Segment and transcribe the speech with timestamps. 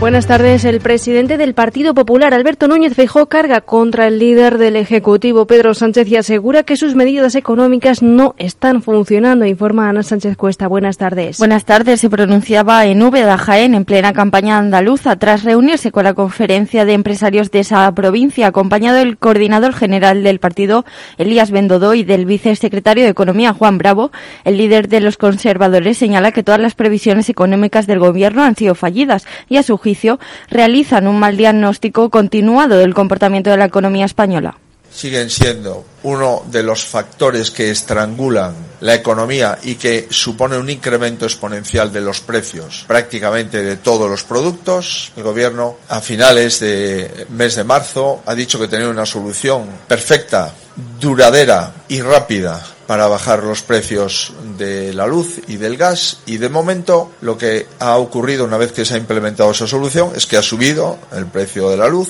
[0.00, 0.64] Buenas tardes.
[0.66, 5.72] El presidente del Partido Popular, Alberto Núñez Feijóo, carga contra el líder del Ejecutivo, Pedro
[5.72, 9.46] Sánchez, y asegura que sus medidas económicas no están funcionando.
[9.46, 10.66] Informa Ana Sánchez Cuesta.
[10.66, 11.38] Buenas tardes.
[11.38, 12.00] Buenas tardes.
[12.00, 16.92] Se pronunciaba en Úbeda, Jaén, en plena campaña andaluza, tras reunirse con la conferencia de
[16.92, 20.84] empresarios de esa provincia, acompañado del coordinador general del partido,
[21.16, 24.10] Elías Bendodo, y del vicesecretario de Economía, Juan Bravo.
[24.44, 28.74] El líder de los conservadores señala que todas las previsiones económicas del gobierno han sido
[28.74, 34.06] fallidas y, a su juicio, realizan un mal diagnóstico continuado del comportamiento de la economía
[34.06, 34.56] española
[34.94, 41.24] siguen siendo uno de los factores que estrangulan la economía y que supone un incremento
[41.24, 45.12] exponencial de los precios prácticamente de todos los productos.
[45.16, 50.54] El gobierno a finales de mes de marzo ha dicho que tenía una solución perfecta,
[51.00, 56.18] duradera y rápida para bajar los precios de la luz y del gas.
[56.26, 60.12] Y de momento lo que ha ocurrido una vez que se ha implementado esa solución
[60.14, 62.08] es que ha subido el precio de la luz,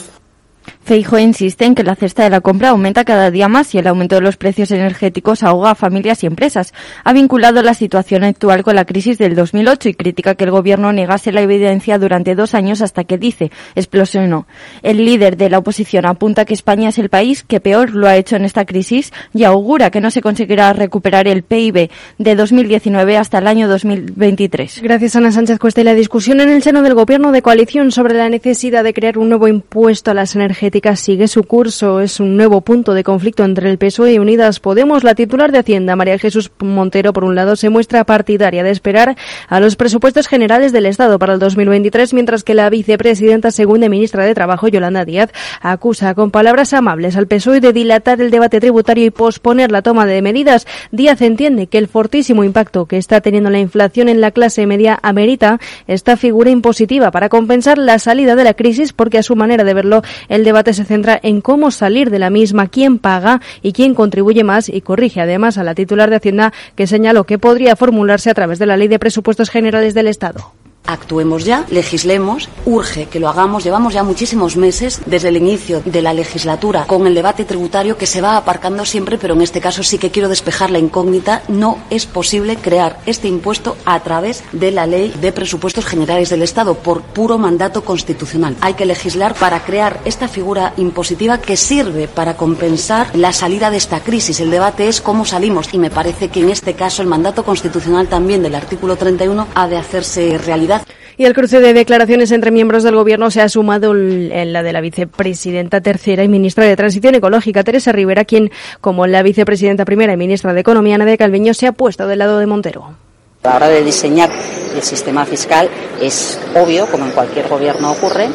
[0.84, 3.86] Feijo insiste en que la cesta de la compra aumenta cada día más y el
[3.86, 6.74] aumento de los precios energéticos ahoga a familias y empresas.
[7.04, 10.92] Ha vinculado la situación actual con la crisis del 2008 y critica que el gobierno
[10.92, 14.46] negase la evidencia durante dos años hasta que dice explosionó.
[14.82, 18.16] El líder de la oposición apunta que España es el país que peor lo ha
[18.16, 23.16] hecho en esta crisis y augura que no se conseguirá recuperar el PIB de 2019
[23.16, 24.82] hasta el año 2023.
[24.82, 25.80] Gracias, Ana Sánchez Cuesta.
[25.80, 29.18] Y la discusión en el seno del gobierno de coalición sobre la necesidad de crear
[29.18, 32.00] un nuevo impuesto a las energéticas sigue su curso.
[32.00, 35.02] Es un nuevo punto de conflicto entre el PSOE y Unidas Podemos.
[35.02, 39.16] La titular de Hacienda, María Jesús Montero, por un lado, se muestra partidaria de esperar
[39.48, 44.24] a los presupuestos generales del Estado para el 2023, mientras que la vicepresidenta segunda ministra
[44.24, 49.06] de Trabajo, Yolanda Díaz, acusa con palabras amables al PSOE de dilatar el debate tributario
[49.06, 50.68] y posponer la toma de medidas.
[50.92, 55.00] Díaz entiende que el fortísimo impacto que está teniendo la inflación en la clase media
[55.02, 59.64] amerita esta figura impositiva para compensar la salida de la crisis porque a su manera
[59.64, 63.72] de verlo el debate se centra en cómo salir de la misma, quién paga y
[63.72, 67.76] quién contribuye más y corrige además a la titular de Hacienda que señaló que podría
[67.76, 70.52] formularse a través de la Ley de Presupuestos Generales del Estado.
[70.86, 73.64] Actuemos ya, legislemos, urge que lo hagamos.
[73.64, 78.06] Llevamos ya muchísimos meses desde el inicio de la legislatura con el debate tributario que
[78.06, 81.42] se va aparcando siempre, pero en este caso sí que quiero despejar la incógnita.
[81.48, 86.42] No es posible crear este impuesto a través de la ley de presupuestos generales del
[86.42, 88.54] Estado por puro mandato constitucional.
[88.60, 93.78] Hay que legislar para crear esta figura impositiva que sirve para compensar la salida de
[93.78, 94.38] esta crisis.
[94.40, 98.06] El debate es cómo salimos y me parece que en este caso el mandato constitucional
[98.08, 100.73] también del artículo 31 ha de hacerse realidad
[101.16, 104.72] y el cruce de declaraciones entre miembros del Gobierno se ha sumado en la de
[104.72, 110.12] la vicepresidenta tercera y ministra de Transición Ecológica, Teresa Rivera, quien, como la vicepresidenta primera
[110.12, 112.94] y ministra de Economía, Nadia Calviño, se ha puesto del lado de Montero.
[113.42, 114.30] A la hora de diseñar
[114.74, 115.68] el sistema fiscal
[116.00, 118.28] es obvio, como en cualquier gobierno ocurre,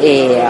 [0.00, 0.42] eh,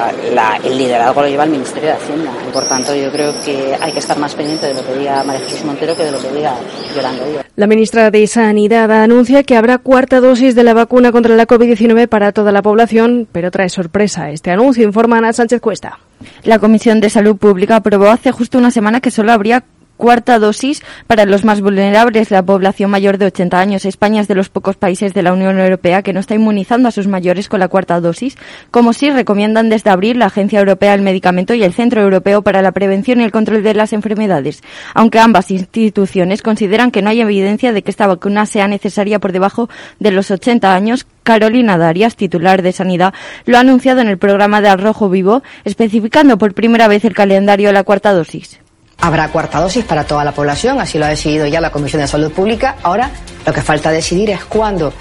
[0.65, 2.33] el liderazgo lo lleva el Ministerio de Hacienda.
[2.49, 5.23] Y por tanto, yo creo que hay que estar más pendiente de lo que diga
[5.25, 6.55] María Jesús Montero que de lo que diga
[6.95, 7.47] Yolanda Díaz.
[7.57, 12.09] La ministra de Sanidad anuncia que habrá cuarta dosis de la vacuna contra la COVID-19
[12.09, 15.99] para toda la población, pero trae sorpresa este anuncio, informa Ana Sánchez Cuesta.
[16.45, 19.65] La Comisión de Salud Pública aprobó hace justo una semana que solo habría
[19.97, 23.85] cuarta dosis para los más vulnerables, la población mayor de 80 años.
[23.85, 26.93] España es de los pocos países de la Unión Europea que no está inmunizando a
[26.93, 28.37] sus mayores con la cuarta dosis,
[28.71, 32.63] como sí recomiendan desde abril la Agencia Europea del Medicamento y el Centro Europeo para
[32.63, 34.63] la Prevención y el Control de las Enfermedades,
[34.95, 39.33] aunque ambas instituciones consideran que no hay evidencia de que esta vacuna sea necesaria por
[39.33, 39.69] debajo
[39.99, 41.07] de los 80 años.
[41.23, 43.13] Carolina Darias, titular de Sanidad,
[43.47, 47.69] lo ha anunciado en el programa de Arrojo Vivo, especificando por primera vez el calendario
[47.69, 48.61] de la cuarta dosis.
[48.99, 52.09] Habrá cuarta dosis para toda la población, así lo ha decidido ya la Comisión de
[52.09, 52.77] Salud Pública.
[52.83, 53.11] Ahora
[53.45, 54.93] lo que falta decidir es cuándo.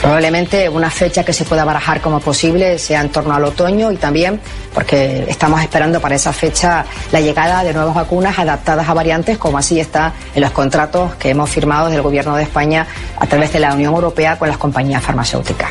[0.00, 3.96] Probablemente una fecha que se pueda barajar como posible sea en torno al otoño y
[3.96, 4.40] también
[4.72, 9.58] porque estamos esperando para esa fecha la llegada de nuevas vacunas adaptadas a variantes, como
[9.58, 12.86] así está en los contratos que hemos firmado desde el Gobierno de España
[13.18, 15.70] a través de la Unión Europea con las compañías farmacéuticas.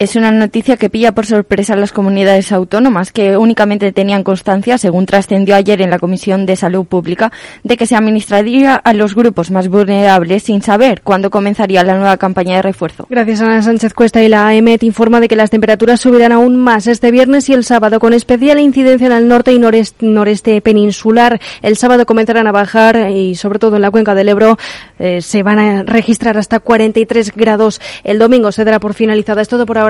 [0.00, 4.78] Es una noticia que pilla por sorpresa a las comunidades autónomas que únicamente tenían constancia,
[4.78, 7.30] según trascendió ayer en la Comisión de Salud Pública,
[7.64, 12.16] de que se administraría a los grupos más vulnerables sin saber cuándo comenzaría la nueva
[12.16, 13.06] campaña de refuerzo.
[13.10, 14.22] Gracias, Ana Sánchez Cuesta.
[14.22, 17.64] Y la AEMET informa de que las temperaturas subirán aún más este viernes y el
[17.64, 21.38] sábado, con especial incidencia en el norte y noreste, peninsular.
[21.60, 24.56] El sábado comenzarán a bajar y, sobre todo en la cuenca del Ebro,
[24.98, 27.82] eh, se van a registrar hasta 43 grados.
[28.02, 29.42] El domingo se dará por finalizada.
[29.42, 29.89] Es todo por ahora.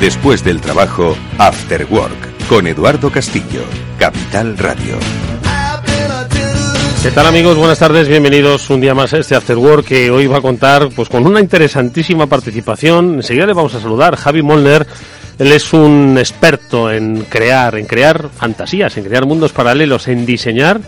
[0.00, 3.62] Después del trabajo, After Work, con Eduardo Castillo,
[3.98, 4.96] Capital Radio.
[7.02, 7.58] ¿Qué tal amigos?
[7.58, 10.88] Buenas tardes, bienvenidos un día más a este After Work que hoy va a contar
[10.96, 13.16] pues con una interesantísima participación.
[13.16, 14.86] Enseguida le vamos a saludar Javi Molner.
[15.38, 20.80] Él es un experto en crear, en crear fantasías, en crear mundos paralelos, en diseñar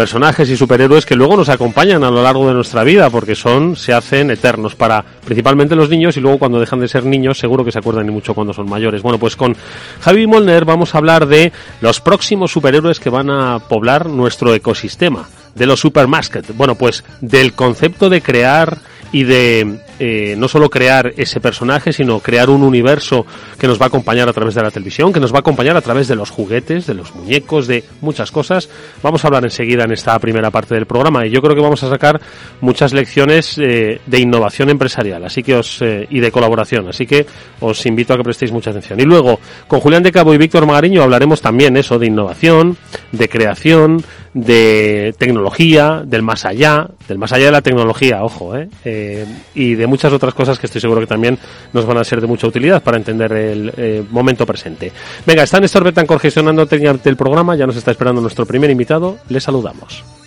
[0.00, 3.76] personajes y superhéroes que luego nos acompañan a lo largo de nuestra vida porque son
[3.76, 7.66] se hacen eternos para principalmente los niños y luego cuando dejan de ser niños seguro
[7.66, 9.02] que se acuerdan y mucho cuando son mayores.
[9.02, 9.54] Bueno, pues con
[10.00, 11.52] Javi Molner vamos a hablar de
[11.82, 16.46] los próximos superhéroes que van a poblar nuestro ecosistema, de los supermasket.
[16.56, 18.78] Bueno, pues del concepto de crear
[19.12, 23.26] y de eh, no solo crear ese personaje, sino crear un universo
[23.58, 25.76] que nos va a acompañar a través de la televisión, que nos va a acompañar
[25.76, 28.68] a través de los juguetes, de los muñecos, de muchas cosas.
[29.02, 31.82] Vamos a hablar enseguida en esta primera parte del programa y yo creo que vamos
[31.82, 32.20] a sacar
[32.60, 36.88] muchas lecciones eh, de innovación empresarial así que os, eh, y de colaboración.
[36.88, 37.26] Así que
[37.60, 38.98] os invito a que prestéis mucha atención.
[39.00, 39.38] Y luego,
[39.68, 42.76] con Julián de Cabo y Víctor Magariño hablaremos también eso de innovación,
[43.12, 49.26] de creación, de tecnología, del más allá, del más allá de la tecnología, ojo, ¿eh?
[49.54, 51.38] y de muchas otras cosas que estoy seguro que también
[51.72, 54.92] nos van a ser de mucha utilidad para entender el eh, momento presente.
[55.26, 59.40] Venga, está Néstor Betancourt gestionando el programa, ya nos está esperando nuestro primer invitado, le
[59.40, 60.19] saludamos.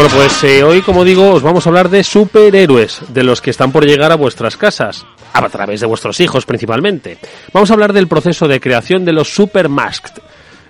[0.00, 3.50] Bueno, pues eh, hoy, como digo, os vamos a hablar de superhéroes, de los que
[3.50, 5.04] están por llegar a vuestras casas,
[5.34, 7.18] a través de vuestros hijos principalmente.
[7.52, 10.22] Vamos a hablar del proceso de creación de los Supermasked.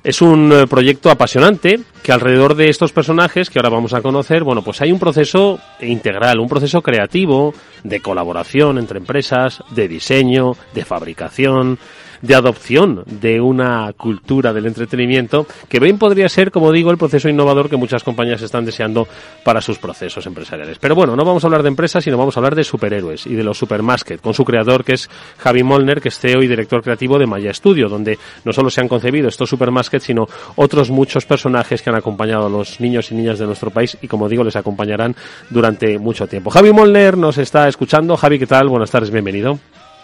[0.02, 4.42] Es un eh, proyecto apasionante que alrededor de estos personajes que ahora vamos a conocer,
[4.42, 10.56] bueno, pues hay un proceso integral, un proceso creativo de colaboración entre empresas, de diseño,
[10.74, 11.78] de fabricación,
[12.22, 17.28] de adopción de una cultura del entretenimiento que bien podría ser, como digo, el proceso
[17.28, 19.06] innovador que muchas compañías están deseando
[19.44, 20.78] para sus procesos empresariales.
[20.78, 23.34] Pero bueno, no vamos a hablar de empresas, sino vamos a hablar de superhéroes y
[23.34, 25.08] de los supermasket, con su creador que es
[25.38, 28.80] Javi Molner, que es CEO y director creativo de Maya Studio, donde no solo se
[28.80, 33.14] han concebido estos supermasket, sino otros muchos personajes que han acompañado a los niños y
[33.14, 35.14] niñas de nuestro país y, como digo, les acompañarán
[35.50, 36.50] durante mucho tiempo.
[36.50, 38.16] Javi Molner nos está escuchando.
[38.16, 38.68] Javi, ¿qué tal?
[38.68, 39.58] Buenas tardes, bienvenido.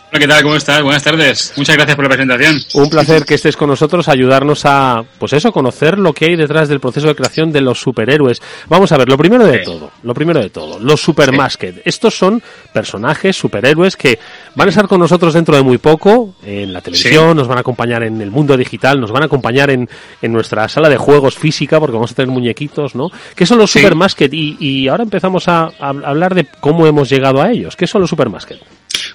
[0.08, 0.42] Hola, ¿qué tal?
[0.44, 0.82] ¿Cómo estás?
[0.82, 1.52] Buenas tardes.
[1.56, 2.60] Muchas gracias por la presentación.
[2.74, 6.68] Un placer que estés con nosotros, ayudarnos a, pues eso, conocer lo que hay detrás
[6.68, 8.40] del proceso de creación de los superhéroes.
[8.68, 11.82] Vamos a ver, lo primero de todo, lo primero de todo, los supermasked.
[11.84, 12.40] Estos son
[12.72, 14.20] personajes, superhéroes que
[14.54, 17.62] van a estar con nosotros dentro de muy poco en la televisión, nos van a
[17.62, 19.88] acompañar en el mundo digital, nos van a acompañar en,
[20.22, 23.10] en nuestra sala de juegos física, porque vamos a tener muñequitos, ¿no?
[23.34, 24.32] ¿Qué son los supermasked?
[24.32, 27.74] Y, y ahora empezamos a, a hablar de cómo hemos llegado a ellos.
[27.74, 28.56] ¿Qué son los supermasked?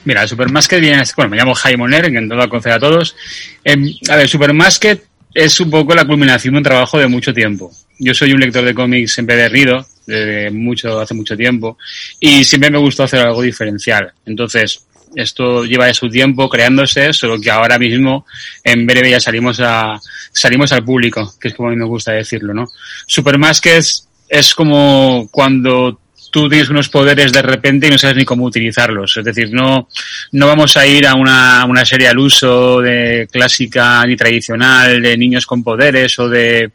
[0.06, 3.16] Mira, Supermasket viene, bueno, me llamo Jaime Moner, encantado de conocer a todos.
[3.64, 3.78] Eh,
[4.10, 7.72] a ver, Supermasket es un poco la culminación de un trabajo de mucho tiempo.
[8.00, 11.78] Yo soy un lector de cómics empedernido, desde mucho, hace mucho tiempo,
[12.20, 14.12] y siempre me gustó hacer algo diferencial.
[14.26, 14.86] Entonces,
[15.16, 18.26] Esto lleva de su tiempo creándose, solo que ahora mismo
[18.64, 20.00] en breve ya salimos a
[20.32, 22.70] salimos al público, que es como a mí me gusta decirlo, ¿no?
[23.08, 26.00] Supermaskets es como cuando
[26.32, 29.18] tú tienes unos poderes de repente y no sabes ni cómo utilizarlos.
[29.18, 29.88] Es decir, no,
[30.32, 35.18] no vamos a ir a una, una serie al uso de clásica ni tradicional de
[35.18, 36.72] niños con poderes o de,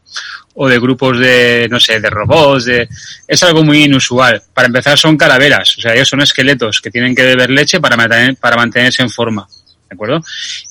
[0.54, 2.88] o de grupos de, no sé, de robots, de,
[3.26, 4.42] es algo muy inusual.
[4.52, 7.96] Para empezar son calaveras, o sea, ellos son esqueletos que tienen que beber leche para
[7.96, 9.46] mantener, para mantenerse en forma.
[9.88, 10.20] ¿De acuerdo?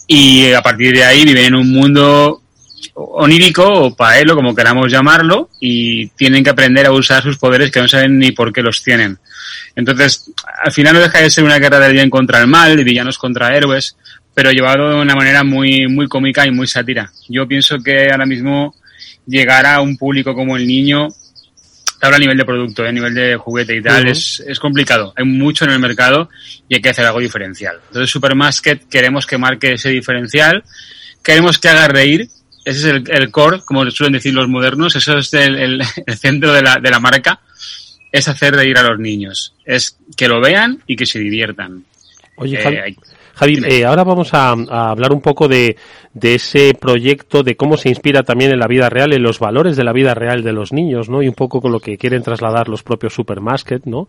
[0.08, 2.42] Y a partir de ahí viven en un mundo
[2.94, 7.82] onírico o paelo, como queramos llamarlo, y tienen que aprender a usar sus poderes que
[7.82, 9.18] no saben ni por qué los tienen.
[9.76, 10.32] Entonces,
[10.64, 13.18] al final no deja de ser una guerra del bien contra el mal, de villanos
[13.18, 13.98] contra héroes,
[14.34, 17.12] pero llevado de una manera muy, muy cómica y muy sátira.
[17.30, 18.76] Yo pienso que ahora mismo
[19.26, 21.08] llegar a un público como el niño,
[22.02, 25.14] hablo a nivel de producto, a nivel de juguete y tal, es, es complicado.
[25.16, 26.30] Hay mucho en el mercado
[26.68, 27.80] y hay que hacer algo diferencial.
[27.88, 30.64] Entonces, Supermasket queremos que marque ese diferencial,
[31.24, 32.30] queremos que haga reír,
[32.66, 36.18] ese es el, el, core, como suelen decir los modernos, eso es el, el, el
[36.18, 37.40] centro de la, de la, marca,
[38.12, 41.86] es hacer reír a los niños, es que lo vean y que se diviertan.
[42.38, 42.98] Oye, eh, Javi,
[43.36, 45.78] Javi eh, ahora vamos a, a, hablar un poco de,
[46.16, 49.76] de ese proyecto, de cómo se inspira también en la vida real, en los valores
[49.76, 51.22] de la vida real de los niños, ¿no?
[51.22, 54.08] Y un poco con lo que quieren trasladar los propios Supermarket, ¿no?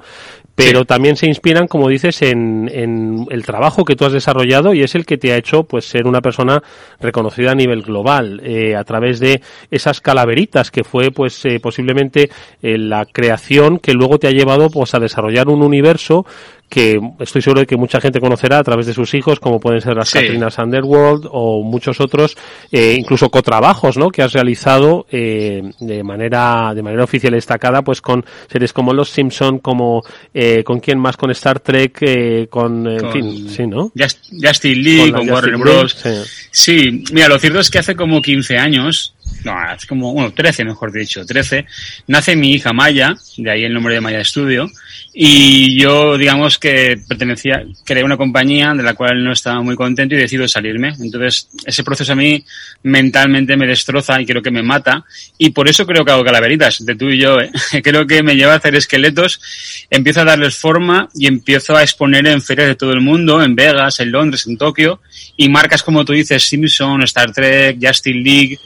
[0.55, 0.85] Pero sí.
[0.87, 4.95] también se inspiran, como dices, en, en, el trabajo que tú has desarrollado y es
[4.95, 6.63] el que te ha hecho, pues, ser una persona
[7.01, 12.31] reconocida a nivel global, eh, a través de esas calaveritas que fue, pues, eh, posiblemente
[12.63, 16.25] eh, la creación que luego te ha llevado, pues, a desarrollar un universo
[16.69, 19.81] que estoy seguro de que mucha gente conocerá a través de sus hijos, como pueden
[19.81, 20.19] ser las sí.
[20.19, 22.37] Catrinas Underworld o muchos otros,
[22.73, 24.11] eh, incluso cotrabajos, ¿no?
[24.11, 29.11] Que has realizado eh, de manera de manera oficial destacada, pues con series como Los
[29.11, 30.03] Simpson, como
[30.35, 33.93] eh, con quién más, con Star Trek, eh, con, en fin, sí, ¿no?
[33.97, 35.97] Just, Justin Lee, con, con Warner Bros.
[36.03, 36.11] Sí.
[36.51, 40.65] sí, mira, lo cierto es que hace como 15 años no, hace como, bueno, 13
[40.65, 41.67] mejor dicho, 13,
[42.09, 44.69] nace mi hija Maya, de ahí el nombre de Maya Studio,
[45.19, 50.15] y yo, digamos que pertenecía, creé una compañía de la cual no estaba muy contento
[50.15, 50.93] y decido salirme.
[51.01, 52.45] Entonces, ese proceso a mí
[52.83, 55.07] mentalmente me destroza y creo que me mata,
[55.39, 57.51] y por eso creo que hago calaveritas, de tú y yo, ¿eh?
[57.83, 59.41] creo que me lleva a hacer esqueletos,
[59.89, 63.57] empiezo a darles forma y empiezo a exponer en ferias de todo el mundo, en
[63.57, 65.01] Vegas, en Londres, en Tokio,
[65.35, 68.59] y marcas como tú dices, Simpson, Star Trek, Justin League,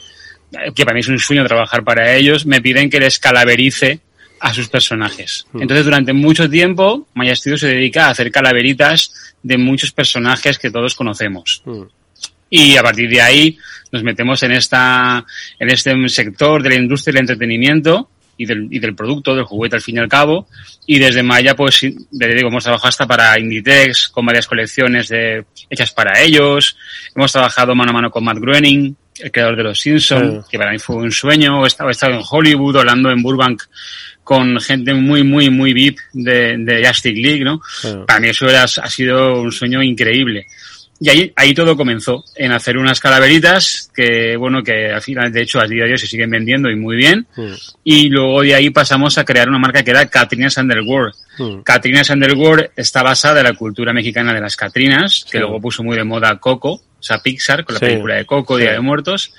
[0.75, 4.01] que para mí es un sueño trabajar para ellos, me piden que les calaverice
[4.41, 5.45] a sus personajes.
[5.53, 5.61] Mm.
[5.61, 10.71] Entonces, durante mucho tiempo, Maya Studio se dedica a hacer calaveritas de muchos personajes que
[10.71, 11.61] todos conocemos.
[11.65, 11.83] Mm.
[12.49, 13.57] Y a partir de ahí
[13.91, 15.23] nos metemos en esta,
[15.59, 19.75] en este sector de la industria del entretenimiento y del, y del producto, del juguete
[19.75, 20.47] al fin y al cabo.
[20.87, 25.45] Y desde Maya, pues, le digo, hemos trabajado hasta para Inditex, con varias colecciones de,
[25.69, 26.75] hechas para ellos.
[27.15, 30.51] Hemos trabajado mano a mano con Matt Groening, el creador de Los Simpsons, sí.
[30.51, 31.63] que para mí fue un sueño.
[31.63, 33.61] He estado, he estado en Hollywood, hablando en Burbank
[34.31, 37.59] con gente muy, muy, muy VIP de, de Justice League, ¿no?
[38.07, 40.47] Para mí eso era, ha sido un sueño increíble.
[41.01, 45.41] Y ahí, ahí todo comenzó, en hacer unas calaveritas que, bueno, que al final, de
[45.41, 47.27] hecho, a día de hoy se siguen vendiendo y muy bien.
[47.35, 47.51] Mm.
[47.83, 51.13] Y luego de ahí pasamos a crear una marca que era Catrinas Underworld.
[51.41, 51.63] Mm.
[51.63, 55.39] Catrinas Underworld está basada en la cultura mexicana de las Catrinas, que sí.
[55.39, 57.85] luego puso muy de moda Coco, o sea, Pixar, con la sí.
[57.85, 59.33] película de Coco, Día de Muertos.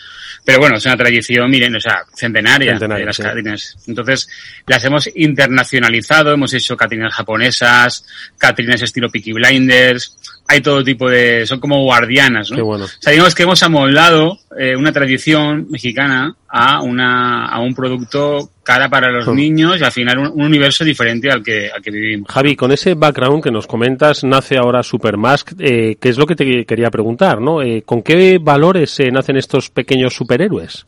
[0.45, 3.19] Pero bueno, es una tradición, miren, o sea, centenaria, centenaria de las.
[3.19, 3.77] Catrinas.
[3.87, 4.29] Entonces,
[4.67, 8.05] las hemos internacionalizado, hemos hecho Catrinas japonesas,
[8.39, 10.17] Catrinas estilo Peaky Blinders,
[10.49, 12.57] hay todo tipo de, son como guardianas, ¿no?
[12.57, 12.87] Qué bueno.
[12.87, 18.51] O sea, digamos que hemos amoldado eh, una tradición mexicana a una, a un producto
[18.63, 19.31] cara para los sí.
[19.33, 22.31] niños y al final un, un, universo diferente al que, al que vivimos.
[22.31, 26.37] Javi, con ese background que nos comentas, nace ahora Supermask, eh, que es lo que
[26.37, 27.63] te quería preguntar, ¿no?
[27.63, 30.87] Eh, ¿Con qué valores eh, nacen estos pequeños superhéroes?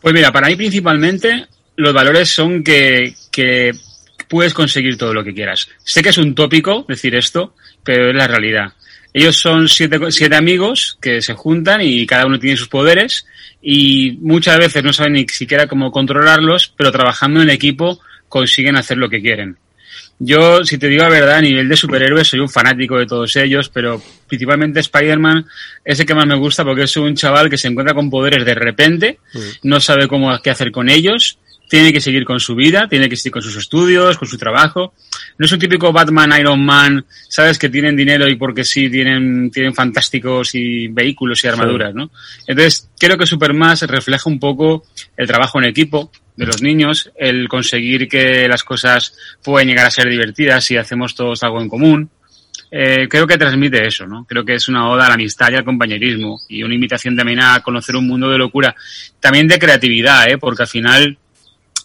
[0.00, 3.72] Pues mira, para mí principalmente los valores son que, que
[4.28, 5.68] puedes conseguir todo lo que quieras.
[5.84, 8.72] Sé que es un tópico decir esto, pero es la realidad.
[9.12, 13.26] Ellos son siete, siete amigos que se juntan y cada uno tiene sus poderes
[13.62, 18.98] y muchas veces no saben ni siquiera cómo controlarlos, pero trabajando en equipo consiguen hacer
[18.98, 19.56] lo que quieren.
[20.18, 23.34] Yo, si te digo la verdad, a nivel de superhéroes soy un fanático de todos
[23.36, 25.46] ellos, pero principalmente Spider-Man
[25.84, 28.44] es el que más me gusta porque es un chaval que se encuentra con poderes
[28.44, 29.38] de repente, mm.
[29.62, 31.38] no sabe cómo qué hacer con ellos
[31.70, 34.92] tiene que seguir con su vida, tiene que seguir con sus estudios, con su trabajo.
[35.38, 39.50] No es un típico Batman, Iron Man, sabes que tienen dinero y porque sí tienen,
[39.50, 42.10] tienen fantásticos y vehículos y armaduras, ¿no?
[42.46, 44.84] Entonces, creo que Supermass refleja un poco
[45.16, 49.90] el trabajo en equipo de los niños, el conseguir que las cosas pueden llegar a
[49.90, 52.10] ser divertidas si hacemos todos algo en común.
[52.72, 54.24] eh, creo que transmite eso, ¿no?
[54.24, 57.40] Creo que es una oda a la amistad y al compañerismo y una invitación también
[57.40, 58.76] a conocer un mundo de locura,
[59.18, 60.38] también de creatividad, ¿eh?
[60.38, 61.18] Porque al final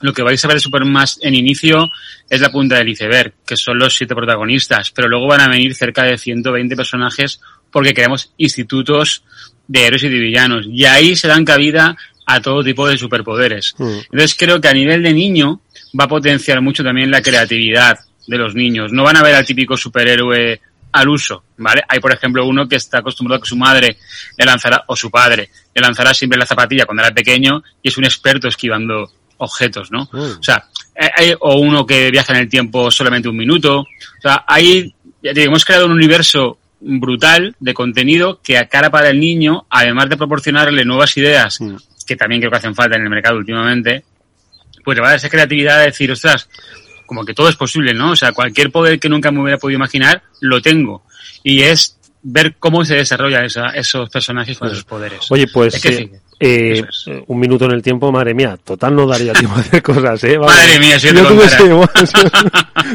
[0.01, 1.89] lo que vais a ver de más en inicio
[2.29, 5.75] es la punta del iceberg, que son los siete protagonistas, pero luego van a venir
[5.75, 7.39] cerca de 120 personajes
[7.71, 9.23] porque creamos institutos
[9.67, 13.75] de héroes y de villanos y ahí se dan cabida a todo tipo de superpoderes.
[13.77, 13.99] Mm.
[14.11, 15.61] Entonces creo que a nivel de niño
[15.99, 18.91] va a potenciar mucho también la creatividad de los niños.
[18.91, 20.59] No van a ver al típico superhéroe
[20.91, 21.83] al uso, ¿vale?
[21.89, 23.97] Hay, por ejemplo, uno que está acostumbrado a que su madre
[24.37, 27.97] le lanzará, o su padre, le lanzará siempre la zapatilla cuando era pequeño y es
[27.97, 30.07] un experto esquivando objetos, ¿no?
[30.11, 30.39] Mm.
[30.39, 30.65] O sea,
[30.95, 33.79] eh, hay, o uno que viaja en el tiempo solamente un minuto.
[33.79, 39.09] O sea, hay, ya hemos creado un universo brutal de contenido que a cara para
[39.09, 41.75] el niño, además de proporcionarle nuevas ideas, mm.
[42.05, 44.03] que también creo que hacen falta en el mercado últimamente,
[44.83, 46.47] pues le va a dar esa creatividad de decir, ostras,
[47.05, 48.11] como que todo es posible, ¿no?
[48.11, 51.03] O sea, cualquier poder que nunca me hubiera podido imaginar, lo tengo.
[51.43, 55.19] Y es ver cómo se desarrollan esos personajes con esos poderes.
[55.29, 59.59] Oye, pues eh, un minuto en el tiempo, madre mía, total no daría tiempo a
[59.59, 60.37] hacer cosas, ¿eh?
[60.37, 61.27] madre mía, si yo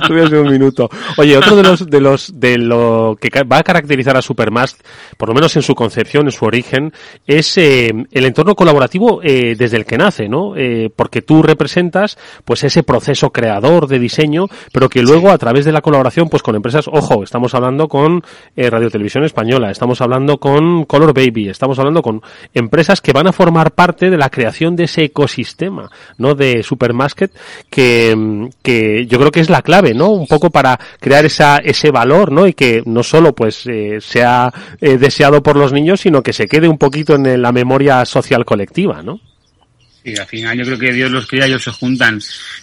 [0.07, 0.89] tuve un minuto.
[1.17, 4.79] Oye, otro de los, de los, de lo que va a caracterizar a Supermask,
[5.17, 6.93] por lo menos en su concepción, en su origen,
[7.27, 10.57] es eh, el entorno colaborativo eh, desde el que nace, ¿no?
[10.57, 15.65] Eh, porque tú representas, pues, ese proceso creador de diseño, pero que luego a través
[15.65, 18.23] de la colaboración, pues, con empresas, ojo, estamos hablando con
[18.57, 22.23] eh, Radio Televisión Española, estamos hablando con Color Baby, estamos hablando con
[22.55, 26.35] empresas que van a formar parte de la creación de ese ecosistema, ¿no?
[26.35, 27.33] De Supermarket
[27.69, 30.11] que, que yo creo que es la clave, ¿no?
[30.11, 32.47] Un poco para crear esa, ese valor, ¿no?
[32.47, 36.49] Y que no solo pues eh, sea eh, deseado por los niños, sino que se
[36.49, 39.21] quede un poquito en la memoria social colectiva, ¿no?
[40.03, 42.19] Sí, al final yo creo que Dios los cría, ellos se juntan.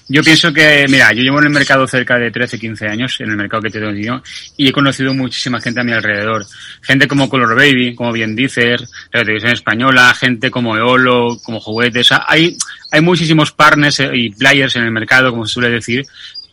[0.07, 3.29] Yo pienso que, mira, yo llevo en el mercado cerca de 13, 15 años, en
[3.29, 4.21] el mercado que te doy yo,
[4.55, 6.45] y he conocido muchísima gente a mi alrededor.
[6.81, 12.09] Gente como Color Baby, como bien dices, la televisión española, gente como Eolo, como Juguetes.
[12.27, 12.57] hay,
[12.91, 16.05] hay muchísimos partners y players en el mercado, como se suele decir,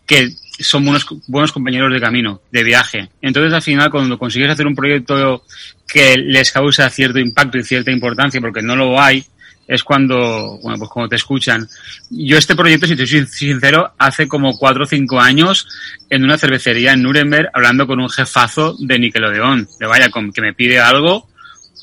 [0.06, 3.08] que son buenos, buenos compañeros de camino, de viaje.
[3.22, 5.44] Entonces, al final, cuando consigues hacer un proyecto
[5.88, 9.24] que les causa cierto impacto y cierta importancia, porque no lo hay,
[9.66, 11.66] es cuando, bueno, pues cuando te escuchan.
[12.10, 15.66] Yo este proyecto, si te soy sincero, hace como cuatro o cinco años
[16.10, 20.52] en una cervecería en Nuremberg hablando con un jefazo de Nickelodeon, de vaya, que me
[20.52, 21.28] pide algo,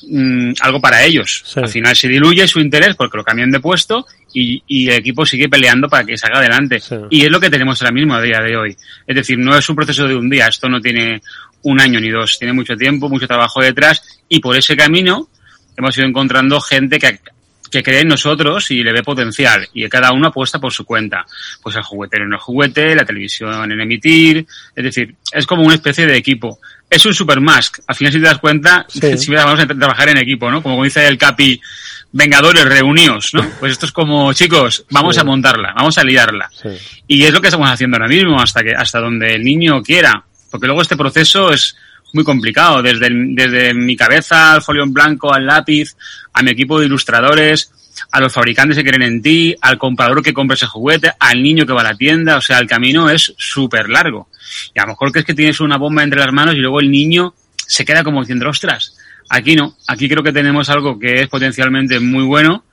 [0.08, 1.44] mm, algo para ellos.
[1.56, 5.26] Al final se diluye su interés porque lo cambian de puesto y, y el equipo
[5.26, 6.80] sigue peleando para que salga adelante.
[7.10, 8.76] Y es lo que tenemos ahora mismo a día de hoy.
[9.06, 11.20] Es decir, no es un proceso de un día, esto no tiene
[11.62, 15.28] un año ni dos, tiene mucho tiempo, mucho trabajo detrás y por ese camino
[15.76, 17.20] hemos ido encontrando gente que
[17.72, 21.24] que cree en nosotros y le ve potencial y cada uno apuesta por su cuenta.
[21.62, 25.74] Pues el juguetero en el juguete, la televisión en emitir, es decir, es como una
[25.74, 26.60] especie de equipo.
[26.88, 27.78] Es un super mask.
[27.86, 30.62] Al final, si te das cuenta, si vamos a trabajar en equipo, ¿no?
[30.62, 31.58] Como dice el Capi,
[32.14, 33.42] Vengadores, reunidos, ¿no?
[33.58, 36.50] Pues esto es como, chicos, vamos a montarla, vamos a liarla.
[37.06, 40.22] Y es lo que estamos haciendo ahora mismo, hasta que, hasta donde el niño quiera.
[40.50, 41.74] Porque luego este proceso es,
[42.12, 45.96] muy complicado, desde, desde mi cabeza al folio en blanco, al lápiz,
[46.32, 47.72] a mi equipo de ilustradores,
[48.10, 51.66] a los fabricantes que creen en ti, al comprador que compra ese juguete, al niño
[51.66, 54.28] que va a la tienda, o sea, el camino es súper largo.
[54.74, 56.80] Y a lo mejor que es que tienes una bomba entre las manos y luego
[56.80, 57.34] el niño
[57.66, 58.96] se queda como diciendo, ostras,
[59.28, 62.64] aquí no, aquí creo que tenemos algo que es potencialmente muy bueno,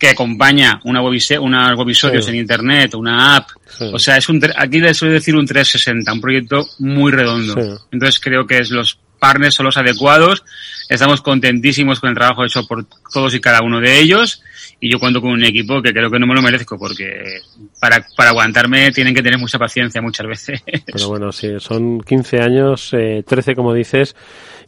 [0.00, 3.50] que acompaña una unas webisodios en internet, una app.
[3.92, 7.78] O sea, es un, aquí le suele decir un 360, un proyecto muy redondo.
[7.92, 10.42] Entonces creo que es los partners son los adecuados.
[10.88, 14.42] Estamos contentísimos con el trabajo hecho por todos y cada uno de ellos.
[14.80, 17.40] Y yo cuento con un equipo que creo que no me lo merezco porque
[17.80, 20.62] para, para aguantarme tienen que tener mucha paciencia muchas veces.
[20.86, 24.14] Pero bueno, sí, son 15 años, eh, 13 como dices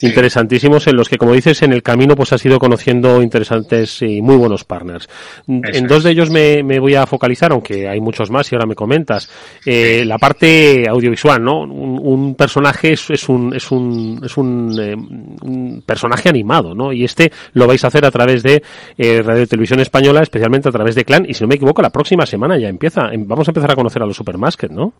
[0.02, 4.20] interesantísimos en los que, como dices, en el camino pues has ido conociendo interesantes y
[4.20, 5.08] muy buenos partners.
[5.46, 8.66] en dos de ellos me, me, voy a focalizar, aunque hay muchos más y ahora
[8.66, 9.30] me comentas.
[9.64, 11.60] Eh, la parte audiovisual, ¿no?
[11.60, 16.92] Un, un personaje es, es, un, es, un, es un, eh, un, personaje animado, ¿no?
[16.92, 18.62] Y este lo vais a hacer a través de
[18.98, 21.90] eh, Radio Televisión Española, especialmente a través de Clan, y si no me equivoco, la
[21.90, 23.12] próxima semana ya empieza.
[23.12, 24.94] Em, vamos a empezar a conocer a los Supermasket, ¿no?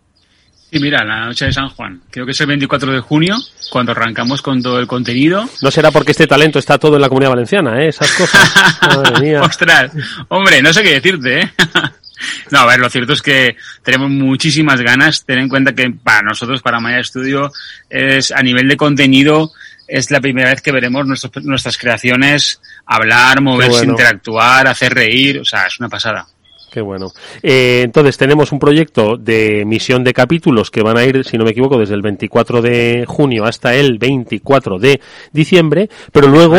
[0.70, 2.00] Y mira, la noche de San Juan.
[2.10, 3.36] Creo que es el 24 de junio,
[3.70, 5.46] cuando arrancamos con todo el contenido.
[5.60, 7.88] No será porque este talento está todo en la comunidad valenciana, ¿eh?
[7.88, 8.80] Esas cosas.
[8.96, 9.42] Madre mía.
[9.42, 9.92] Ostras,
[10.28, 11.52] hombre, no sé qué decirte, ¿eh?
[12.50, 15.24] No, a ver, lo cierto es que tenemos muchísimas ganas.
[15.24, 17.50] Ten en cuenta que para nosotros, para Maya Studio,
[17.88, 19.50] es a nivel de contenido,
[19.86, 25.40] es la primera vez que veremos nuestras creaciones hablar, moverse, interactuar, hacer reír.
[25.40, 26.26] O sea, es una pasada.
[26.72, 27.12] Qué bueno.
[27.42, 31.44] Eh, entonces tenemos un proyecto de emisión de capítulos que van a ir, si no
[31.44, 34.98] me equivoco, desde el 24 de junio hasta el 24 de
[35.32, 36.56] diciembre, pero luego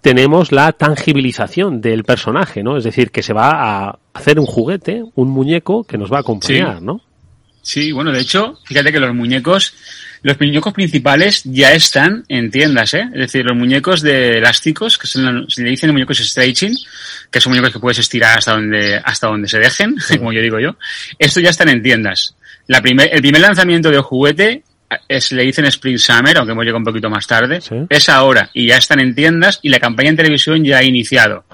[0.00, 2.76] tenemos la tangibilización del personaje, ¿no?
[2.76, 3.50] Es decir, que se va
[3.88, 7.00] a hacer un juguete, un muñeco que nos va a acompañar, ¿no?
[7.60, 9.74] Sí, bueno, de hecho, fíjate que los muñecos
[10.22, 13.08] los muñecos principales ya están en tiendas, ¿eh?
[13.12, 16.74] Es decir, los muñecos de elásticos, que se le dicen muñecos stretching,
[17.30, 20.58] que son muñecos que puedes estirar hasta donde, hasta donde se dejen, como yo digo
[20.58, 20.76] yo.
[21.18, 22.34] Estos ya están en tiendas.
[22.66, 24.64] La primer, el primer lanzamiento de juguete
[25.08, 28.66] es, le dicen Spring Summer, aunque hemos llegado un poquito más tarde, es ahora y
[28.68, 31.44] ya están en tiendas y la campaña en televisión ya ha iniciado.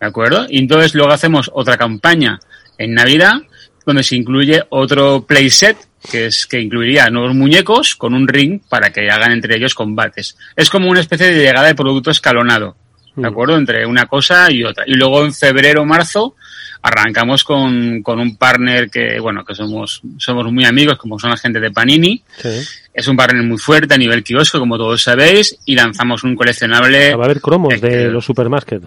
[0.00, 0.46] ¿De acuerdo?
[0.48, 2.38] Y entonces luego hacemos otra campaña
[2.78, 3.32] en Navidad
[3.86, 5.76] donde se incluye otro playset
[6.10, 10.36] que es que incluiría nuevos muñecos con un ring para que hagan entre ellos combates.
[10.56, 12.76] Es como una especie de llegada de producto escalonado,
[13.16, 13.26] ¿de mm.
[13.26, 13.56] acuerdo?
[13.56, 14.84] Entre una cosa y otra.
[14.86, 16.34] Y luego en febrero o marzo
[16.82, 21.38] arrancamos con, con, un partner que, bueno, que somos, somos muy amigos, como son la
[21.38, 22.22] gente de Panini.
[22.92, 27.14] Es un partner muy fuerte a nivel kiosco, como todos sabéis, y lanzamos un coleccionable.
[27.14, 28.82] Va a haber cromos de los Supermarket.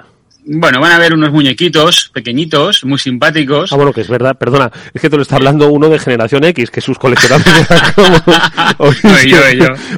[0.50, 3.74] Bueno, van a ver unos muñequitos pequeñitos, muy simpáticos.
[3.74, 6.46] Ah, bueno, que es verdad, perdona, es que te lo está hablando uno de Generación
[6.46, 8.18] X, que sus coleccionables como...
[8.78, 8.96] Hoy,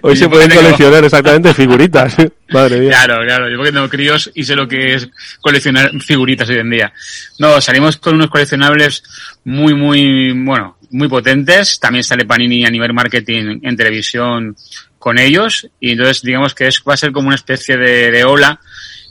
[0.01, 2.15] hoy se pueden coleccionar exactamente figuritas.
[2.49, 2.89] Madre mía.
[2.89, 5.07] Claro, claro, yo porque tengo críos y sé lo que es
[5.39, 6.93] coleccionar figuritas hoy en día.
[7.37, 9.03] No, salimos con unos coleccionables
[9.43, 11.79] muy, muy, bueno, muy potentes.
[11.79, 14.55] También sale Panini a nivel marketing en televisión
[14.97, 15.67] con ellos.
[15.79, 18.59] Y entonces digamos que es, va a ser como una especie de, de ola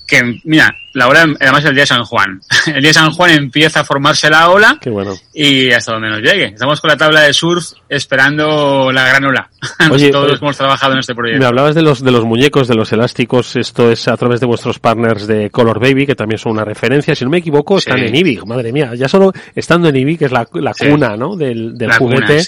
[0.09, 2.41] que, mira, la ola, además el día de San Juan.
[2.67, 4.79] El día de San Juan empieza a formarse la ola.
[4.81, 5.15] Qué bueno.
[5.35, 6.47] Y hasta donde nos llegue.
[6.47, 9.49] Estamos con la tabla de surf esperando la gran ola.
[9.91, 11.41] Oye, Todos los que hemos trabajado en este proyecto.
[11.41, 13.57] Me hablabas de los, de los muñecos, de los elásticos.
[13.57, 17.15] Esto es a través de vuestros partners de Color Baby, que también son una referencia.
[17.15, 18.41] Si no me equivoco, están en IBI.
[18.47, 21.37] Madre mía, ya solo estando en IBI, que es la, la cuna, ¿no?
[21.37, 22.43] Del, del juguete.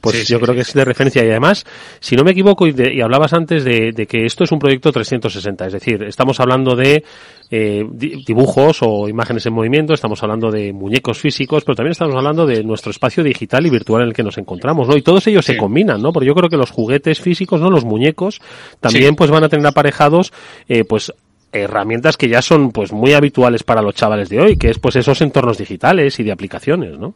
[0.00, 1.24] pues yo creo que es de referencia.
[1.24, 1.64] Y además,
[1.98, 4.92] si no me equivoco, y, y hablabas antes de, de que esto es un proyecto
[4.92, 5.66] 360.
[5.66, 7.04] Es decir, estamos hablando de
[7.50, 12.46] eh, dibujos o imágenes en movimiento, estamos hablando de muñecos físicos, pero también estamos hablando
[12.46, 14.96] de nuestro espacio digital y virtual en el que nos encontramos, ¿no?
[14.96, 16.12] Y todos ellos se combinan, ¿no?
[16.12, 17.70] Porque yo creo que los juguetes físicos, ¿no?
[17.70, 18.40] Los muñecos
[18.80, 20.32] también pues van a tener aparejados,
[20.68, 21.12] eh, pues
[21.52, 24.96] herramientas que ya son pues muy habituales para los chavales de hoy, que es pues
[24.96, 27.14] esos entornos digitales y de aplicaciones, ¿no?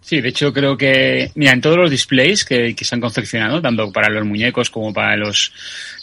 [0.00, 3.60] Sí, de hecho creo que, mira, en todos los displays que, que se han confeccionado,
[3.60, 5.52] tanto para los muñecos como para los,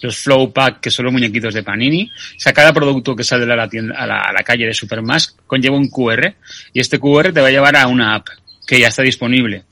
[0.01, 3.51] los Flow Pack, que son los muñequitos de Panini, o sea, cada producto que sale
[3.51, 6.34] a la, tienda, a la, a la calle de Supermask conlleva un QR
[6.73, 8.27] y este QR te va a llevar a una app
[8.67, 9.63] que ya está disponible.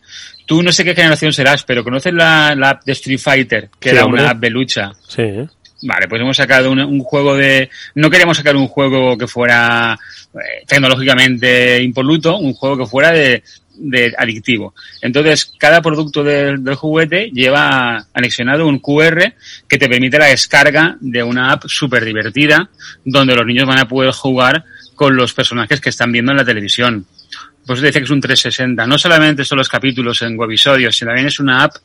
[0.46, 3.90] Tú no sé qué generación serás, pero conoces la, la app de Street Fighter, que
[3.90, 4.92] era una app de lucha.
[5.08, 5.24] Sí.
[5.86, 7.70] Vale, pues hemos sacado un, un, juego de...
[7.96, 9.98] No queríamos sacar un juego que fuera
[10.34, 13.44] eh, tecnológicamente impoluto, un juego que fuera de,
[13.76, 14.74] de adictivo.
[15.02, 19.34] Entonces, cada producto del, juguete lleva anexionado un QR
[19.68, 22.70] que te permite la descarga de una app súper divertida
[23.04, 24.64] donde los niños van a poder jugar
[24.96, 27.06] con los personajes que están viendo en la televisión.
[27.66, 28.86] Pues decía que es un 360.
[28.86, 31.76] No solamente son los capítulos en webisodios, sino también es una app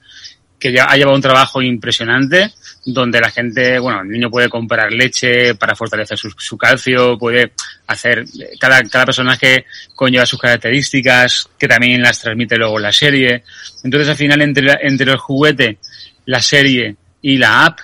[0.58, 2.52] que ya ha llevado un trabajo impresionante
[2.84, 7.52] donde la gente, bueno, el niño puede comprar leche para fortalecer su, su calcio, puede
[7.86, 8.24] hacer,
[8.58, 13.44] cada, cada personaje conlleva sus características que también las transmite luego la serie.
[13.84, 15.78] Entonces al final entre, entre el juguete,
[16.26, 17.80] la serie y la app,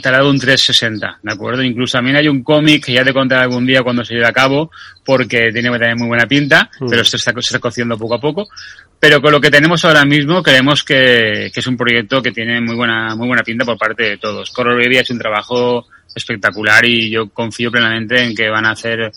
[0.00, 1.62] te ha dado un 360, ¿de acuerdo?
[1.62, 4.32] Incluso también hay un cómic que ya te contaré algún día cuando se lleve a
[4.32, 4.70] cabo,
[5.10, 6.88] porque tiene también muy buena pinta, mm.
[6.88, 8.46] pero se está, se está cociendo poco a poco.
[9.00, 12.60] Pero con lo que tenemos ahora mismo, creemos que, que, es un proyecto que tiene
[12.60, 14.52] muy buena, muy buena pinta por parte de todos.
[14.52, 18.70] Color Baby ha hecho un trabajo espectacular y yo confío plenamente en que van a
[18.70, 19.10] hacer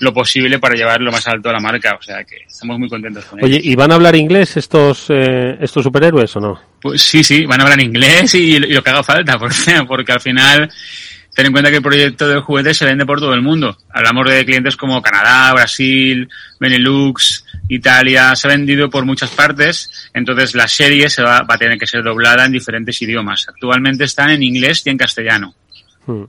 [0.00, 1.96] lo posible para llevar lo más alto a la marca.
[1.96, 5.56] O sea que estamos muy contentos con Oye, ¿y van a hablar inglés estos, eh,
[5.60, 6.60] estos superhéroes o no?
[6.82, 10.10] Pues sí, sí, van a hablar inglés y, y lo que haga falta, porque, porque
[10.10, 10.68] al final
[11.36, 13.76] ten en cuenta que el proyecto del juguete se vende por todo el mundo.
[13.90, 16.26] Hablamos de clientes como Canadá, Brasil,
[16.58, 21.58] Benelux, Italia, se ha vendido por muchas partes, entonces la serie se va, va a
[21.58, 23.44] tener que ser doblada en diferentes idiomas.
[23.48, 25.54] Actualmente están en inglés y en castellano.
[26.06, 26.24] Hmm.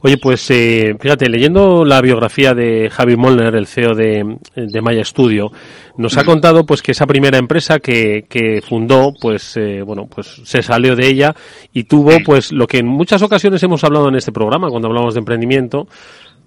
[0.00, 5.04] Oye, pues eh, fíjate, leyendo la biografía de Javi Molner, el CEO de, de Maya
[5.04, 5.52] Studio,
[5.98, 10.40] nos ha contado pues que esa primera empresa que, que fundó, pues eh, bueno, pues
[10.44, 11.34] se salió de ella
[11.74, 15.12] y tuvo pues lo que en muchas ocasiones hemos hablado en este programa cuando hablamos
[15.12, 15.86] de emprendimiento,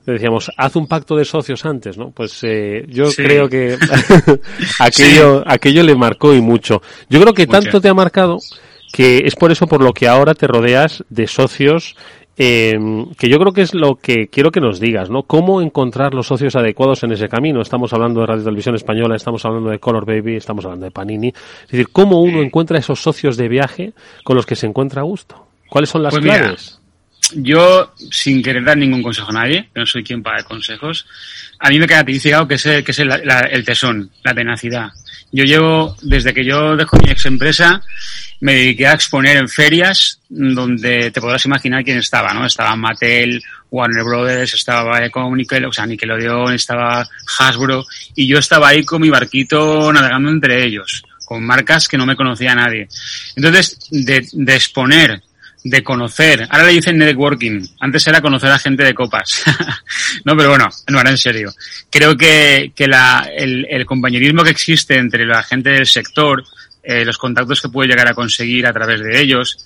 [0.06, 2.10] decíamos, haz un pacto de socios antes, ¿no?
[2.10, 3.22] Pues eh, yo sí.
[3.22, 3.78] creo que
[4.80, 5.46] aquello, sí.
[5.46, 6.82] aquello le marcó y mucho.
[7.08, 8.40] Yo creo que tanto te ha marcado
[8.92, 11.96] que es por eso por lo que ahora te rodeas de socios
[12.38, 12.76] eh,
[13.18, 15.24] que yo creo que es lo que quiero que nos digas, ¿no?
[15.24, 17.62] ¿Cómo encontrar los socios adecuados en ese camino?
[17.62, 21.28] Estamos hablando de Radio Televisión Española, estamos hablando de Color Baby, estamos hablando de Panini.
[21.28, 23.94] Es decir, ¿cómo uno encuentra esos socios de viaje
[24.24, 25.46] con los que se encuentra a gusto?
[25.70, 26.83] ¿Cuáles son las Pues claves?
[27.36, 31.06] Yo, sin querer dar ningún consejo a nadie, no soy quien para dar consejos,
[31.60, 34.90] a mí me queda caracterizado que es, el, que es el, el tesón, la tenacidad.
[35.32, 37.82] Yo llevo, desde que yo dejo mi ex empresa,
[38.42, 42.46] me dediqué a exponer en ferias donde te podrás imaginar quién estaba, ¿no?
[42.46, 47.08] Estaba Mattel, Warner Brothers, estaba con Nickel, o sea, Nickelodeon, estaba
[47.40, 47.84] Hasbro,
[48.16, 52.16] y yo estaba ahí con mi barquito navegando entre ellos, con marcas que no me
[52.16, 52.88] conocía nadie.
[53.36, 55.24] Entonces, de exponer,
[55.64, 59.44] de conocer, ahora le dicen networking, antes era conocer a gente de copas.
[60.26, 61.54] no, pero bueno, no, ahora en serio.
[61.90, 66.44] Creo que, que la, el, el compañerismo que existe entre la gente del sector,
[66.84, 69.58] eh, los contactos que puedes llegar a conseguir a través de ellos,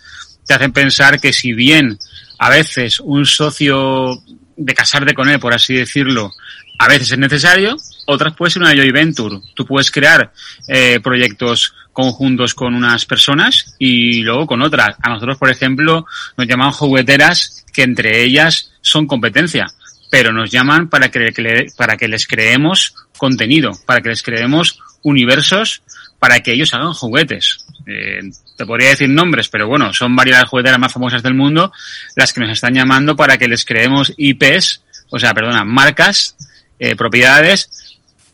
[0.45, 1.97] te hacen pensar que si bien
[2.38, 4.21] a veces un socio
[4.55, 6.31] de casarte con él, por así decirlo,
[6.79, 9.39] a veces es necesario, otras puede ser una joy venture.
[9.55, 10.31] Tú puedes crear
[10.67, 14.95] eh, proyectos conjuntos con unas personas y luego con otras.
[15.01, 16.05] A nosotros, por ejemplo,
[16.38, 19.65] nos llaman jugueteras que entre ellas son competencia,
[20.12, 25.81] pero nos llaman para que, para que les creemos contenido, para que les creemos universos,
[26.19, 27.65] para que ellos hagan juguetes.
[27.88, 28.19] Eh,
[28.55, 31.71] te podría decir nombres, pero bueno, son varias las jugueteras más famosas del mundo
[32.15, 36.36] las que nos están llamando para que les creemos IPs, o sea, perdona, marcas,
[36.77, 37.87] eh, propiedades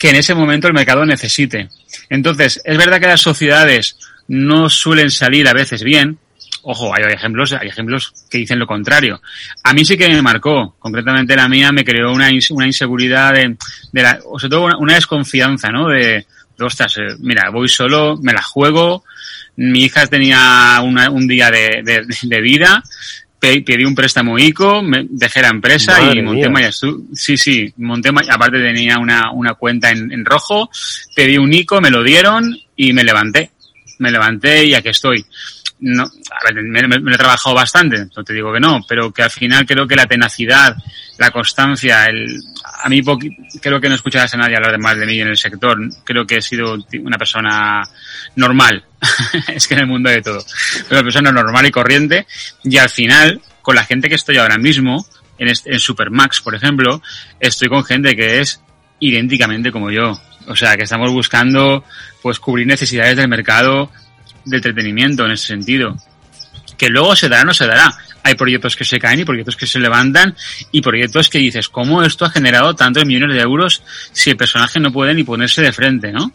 [0.04, 1.70] que en ese momento el mercado necesite.
[2.10, 3.96] Entonces, es verdad que las sociedades
[4.28, 6.18] no suelen salir a veces bien.
[6.64, 9.22] Ojo, hay ejemplos, hay ejemplos que dicen lo contrario.
[9.64, 13.56] A mí sí que me marcó, concretamente la mía me creó una, una inseguridad de,
[13.94, 15.88] de la, o sobre una, una desconfianza, ¿no?
[15.88, 16.26] De,
[16.58, 19.06] de, ostras, eh, mira, voy solo, me la juego,
[19.56, 21.82] mi hija tenía una- un día de,
[22.42, 22.84] vida,
[23.66, 26.50] pedí un préstamo ICO, me dejé la empresa Madre y monté.
[26.50, 27.08] Mayastu.
[27.14, 30.70] Sí, sí, monté, aparte tenía una, una cuenta en, en rojo,
[31.16, 33.52] pedí un ICO, me lo dieron y me levanté.
[34.00, 35.26] Me levanté y aquí estoy.
[35.86, 39.30] No, a ver, me, he trabajado bastante, no te digo que no, pero que al
[39.30, 40.78] final creo que la tenacidad,
[41.18, 42.40] la constancia, el,
[42.82, 43.02] a mí
[43.62, 45.78] creo que no escucharás a nadie hablar de más de mí en el sector.
[46.06, 47.82] Creo que he sido una persona
[48.38, 48.86] normal.
[49.54, 50.46] es que en el mundo hay de todo.
[50.90, 52.28] Una persona normal y corriente.
[52.64, 55.06] Y al final, con la gente que estoy ahora mismo,
[55.38, 57.02] en, este- en Supermax, por ejemplo,
[57.42, 58.62] estoy con gente que es
[59.00, 60.18] idénticamente como yo.
[60.48, 61.84] O sea, que estamos buscando,
[62.22, 63.92] pues, cubrir necesidades del mercado
[64.46, 65.96] de entretenimiento en ese sentido.
[66.78, 67.94] Que luego se dará o no se dará.
[68.24, 70.36] Hay proyectos que se caen y proyectos que se levantan
[70.72, 74.80] y proyectos que dices, ¿cómo esto ha generado tantos millones de euros si el personaje
[74.80, 76.32] no puede ni ponerse de frente, no?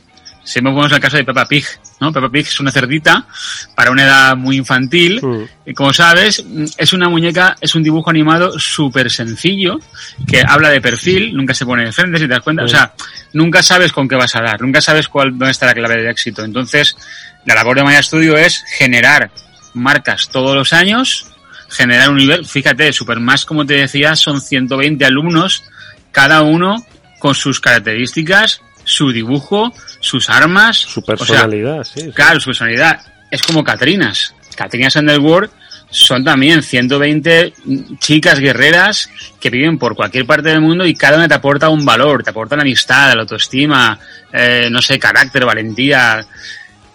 [0.48, 1.66] Siempre ponemos el caso de Peppa Pig,
[2.00, 2.10] ¿no?
[2.10, 3.26] Peppa Pig es una cerdita
[3.74, 5.20] para una edad muy infantil.
[5.66, 9.78] Y como sabes, mm, es una muñeca, es un dibujo animado súper sencillo,
[10.26, 12.64] que habla de perfil, nunca se pone de frente, si te das cuenta.
[12.64, 12.94] O sea,
[13.34, 16.08] nunca sabes con qué vas a dar, nunca sabes cuál, dónde está la clave del
[16.08, 16.42] éxito.
[16.42, 16.96] Entonces,
[17.44, 19.30] la labor de Maya Studio es generar
[19.74, 21.26] marcas todos los años,
[21.68, 25.64] generar un nivel, fíjate, Supermax, como te decía, son 120 alumnos,
[26.10, 26.86] cada uno
[27.18, 32.12] con sus características, su dibujo, sus armas, Su personalidad, sí, sí.
[32.12, 33.00] Claro, su personalidad.
[33.30, 34.34] Es como Catrinas.
[34.56, 35.50] Catrinas Underworld
[35.90, 37.52] son también 120
[37.98, 41.84] chicas guerreras que viven por cualquier parte del mundo y cada una te aporta un
[41.84, 43.98] valor, te aporta la amistad, la autoestima,
[44.32, 46.26] eh, no sé, carácter, valentía.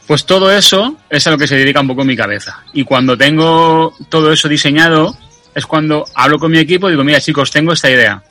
[0.08, 2.64] Pues todo eso es a lo que se dedica un poco mi cabeza.
[2.74, 5.16] Y cuando tengo todo eso diseñado,
[5.54, 8.22] es cuando hablo con mi equipo y digo, mira chicos, tengo esta idea.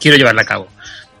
[0.00, 0.68] Quiero llevarla a cabo.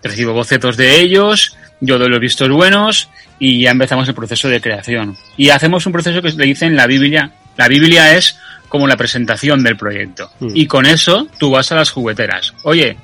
[0.08, 4.60] Recibo bocetos de ellos, yo doy los vistos buenos y ya empezamos el proceso de
[4.60, 5.16] creación.
[5.36, 7.30] Y hacemos un proceso que le dicen la Biblia.
[7.56, 10.30] La Biblia es como la presentación del proyecto.
[10.54, 12.52] Y con eso tú vas a las jugueteras.
[12.64, 12.96] Oye,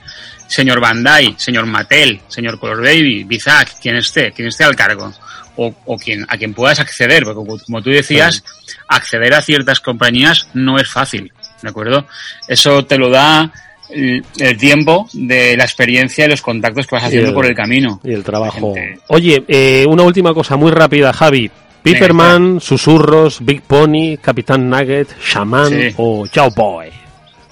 [0.46, 5.12] señor Bandai, señor Mattel, señor Color Baby, Bizac, quien esté, quien esté al cargo.
[5.56, 8.42] O, o quien, a quien puedas acceder, porque como- como tú decías,
[8.88, 12.08] acceder a ciertas compañías no es fácil, ¿de acuerdo?
[12.48, 13.52] Eso te lo da
[13.90, 17.54] el, el tiempo de la experiencia y los contactos que vas haciendo el- por el
[17.54, 18.00] camino.
[18.04, 18.74] Y el trabajo.
[19.08, 21.50] Oye, eh, una última cosa muy rápida, Javi.
[21.82, 25.94] Piperman, Susurros, Big Pony, Capitán Nugget, Shaman Sí.
[25.98, 26.88] o Chao Boy.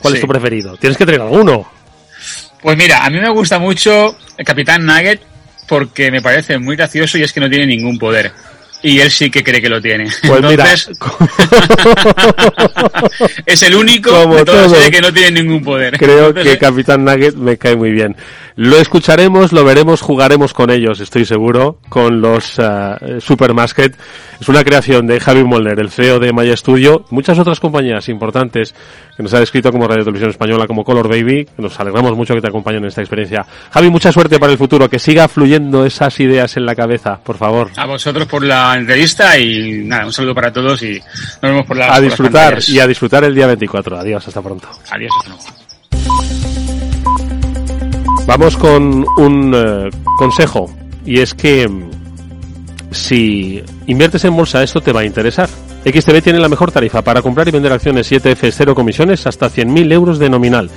[0.00, 0.76] ¿Cuál es tu preferido?
[0.78, 1.68] Tienes que tener alguno.
[2.62, 5.20] Pues mira, a mí me gusta mucho el Capitán Nugget
[5.68, 8.32] porque me parece muy gracioso y es que no tiene ningún poder.
[8.82, 10.08] Y él sí que cree que lo tiene.
[10.26, 10.90] Pues mira, Entonces,
[13.46, 14.78] es el único Como de toda la todos.
[14.78, 15.96] serie que no tiene ningún poder.
[15.98, 18.16] Creo Entonces, que Capitán Nugget me cae muy bien.
[18.56, 23.96] Lo escucharemos, lo veremos, jugaremos con ellos, estoy seguro, con los uh, Supermarket.
[24.40, 28.74] Es una creación de Javi Molner, el CEO de Maya Studio, muchas otras compañías importantes
[29.16, 31.48] que nos han escrito como Radio Televisión Española, como Color Baby.
[31.58, 33.46] Nos alegramos mucho que te acompañen en esta experiencia.
[33.70, 37.38] Javi, mucha suerte para el futuro, que siga fluyendo esas ideas en la cabeza, por
[37.38, 37.70] favor.
[37.76, 41.76] A vosotros por la entrevista y nada, un saludo para todos y nos vemos por
[41.76, 43.98] la A disfrutar y a disfrutar el día 24.
[43.98, 44.68] Adiós, hasta pronto.
[44.90, 46.51] Adiós, hasta luego.
[48.26, 50.70] Vamos con un eh, consejo
[51.04, 51.90] y es que mm,
[52.90, 55.48] si inviertes en bolsa esto te va a interesar.
[55.84, 59.92] XTB tiene la mejor tarifa para comprar y vender acciones 7F, cero comisiones, hasta 100.000
[59.92, 60.70] euros de nominal.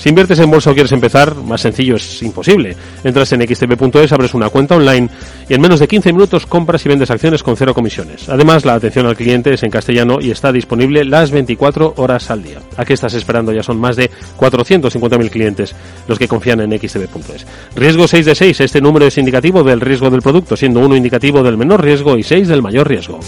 [0.00, 2.74] Si inviertes en bolsa o quieres empezar, más sencillo es imposible.
[3.04, 5.10] Entras en xtb.es, abres una cuenta online
[5.46, 8.26] y en menos de 15 minutos compras y vendes acciones con cero comisiones.
[8.30, 12.42] Además, la atención al cliente es en castellano y está disponible las 24 horas al
[12.42, 12.60] día.
[12.78, 13.52] ¿A qué estás esperando?
[13.52, 15.74] Ya son más de 450.000 clientes
[16.08, 17.46] los que confían en xtb.es.
[17.76, 18.60] Riesgo 6 de 6.
[18.60, 22.22] Este número es indicativo del riesgo del producto, siendo uno indicativo del menor riesgo y
[22.22, 23.20] 6 del mayor riesgo.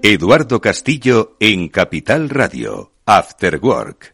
[0.00, 2.92] Eduardo Castillo en Capital Radio.
[3.04, 4.13] After Work.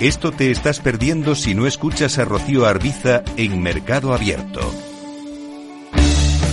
[0.00, 4.60] Esto te estás perdiendo si no escuchas a Rocío Arbiza en Mercado Abierto.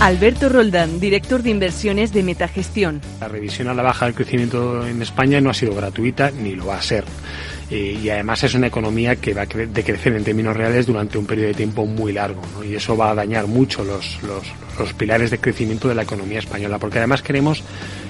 [0.00, 3.02] Alberto Roldán, director de inversiones de Metagestión.
[3.20, 6.66] La revisión a la baja del crecimiento en España no ha sido gratuita ni lo
[6.66, 7.04] va a ser.
[7.70, 11.26] Eh, y además es una economía que va a decrecer en términos reales durante un
[11.26, 12.40] periodo de tiempo muy largo.
[12.66, 14.42] Y eso va a dañar mucho los, los,
[14.78, 16.78] los pilares de crecimiento de la economía española.
[16.78, 17.62] Porque además queremos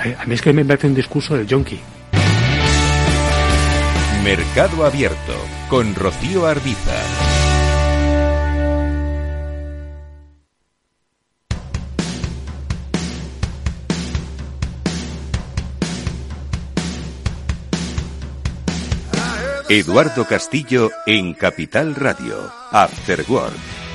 [0.00, 1.78] A mí es que me parece un discurso del yonki.
[4.24, 5.34] Mercado Abierto
[5.68, 6.96] con Rocío Arbiza.
[19.68, 23.89] Eduardo Castillo en Capital Radio, After Work.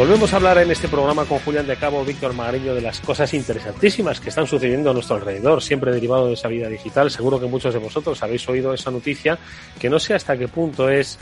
[0.00, 3.34] Volvemos a hablar en este programa con Julián de Cabo, Víctor Magariño, de las cosas
[3.34, 7.10] interesantísimas que están sucediendo a nuestro alrededor, siempre derivado de esa vida digital.
[7.10, 9.38] Seguro que muchos de vosotros habéis oído esa noticia,
[9.78, 11.18] que no sé hasta qué punto es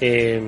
[0.00, 0.40] eh,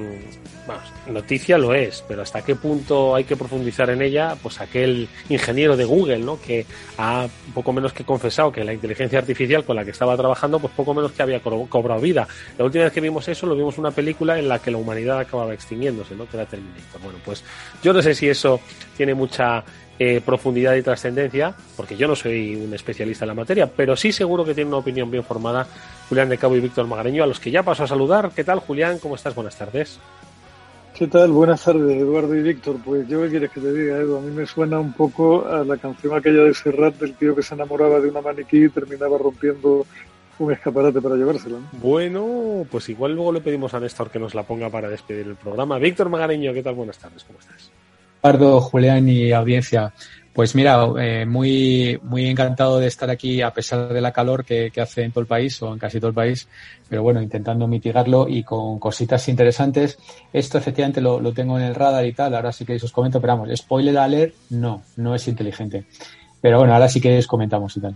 [0.64, 5.09] bueno, noticia lo es, pero hasta qué punto hay que profundizar en ella, pues aquel
[5.29, 6.41] ingeniero de Google, ¿no?
[6.41, 6.67] Que
[6.99, 10.73] ha poco menos que confesado que la inteligencia artificial con la que estaba trabajando, pues
[10.75, 12.27] poco menos que había cobrado vida.
[12.59, 14.79] La última vez que vimos eso, lo vimos en una película en la que la
[14.79, 16.29] humanidad acababa extinguiéndose, ¿no?
[16.29, 17.01] Que era Terminator.
[17.03, 17.45] Bueno, pues
[17.83, 18.61] yo no sé si eso
[18.97, 19.65] tiene mucha
[19.99, 24.12] eh, profundidad y trascendencia, porque yo no soy un especialista en la materia, pero sí
[24.12, 25.67] seguro que tiene una opinión bien formada
[26.09, 28.31] Julián de Cabo y Víctor Magareño, a los que ya paso a saludar.
[28.35, 28.99] ¿Qué tal, Julián?
[28.99, 29.35] ¿Cómo estás?
[29.35, 30.01] Buenas tardes.
[31.03, 31.32] ¿Qué tal?
[31.32, 32.76] Buenas tardes, Eduardo y Víctor.
[32.84, 34.18] Pues yo qué quieres que te diga, Edu.
[34.18, 37.42] A mí me suena un poco a la canción aquella de Serrat del tío que
[37.42, 39.84] se enamoraba de una maniquí y terminaba rompiendo
[40.38, 41.59] un escaparate para llevársela.
[41.72, 45.34] Bueno, pues igual luego le pedimos a Néstor que nos la ponga para despedir el
[45.34, 45.76] programa.
[45.78, 46.76] Víctor Magareño, ¿qué tal?
[46.76, 47.72] Buenas tardes, ¿cómo estás?
[48.22, 49.92] Eduardo, Julián y audiencia.
[50.33, 54.70] Pues mira, eh, muy, muy encantado de estar aquí a pesar de la calor que,
[54.70, 56.49] que, hace en todo el país o en casi todo el país,
[56.89, 59.99] pero bueno, intentando mitigarlo y con cositas interesantes.
[60.33, 63.20] Esto efectivamente lo, lo tengo en el radar y tal, ahora sí que os comento,
[63.20, 65.85] pero vamos, spoiler alert, no, no es inteligente.
[66.41, 67.95] Pero bueno, ahora sí que os comentamos y tal.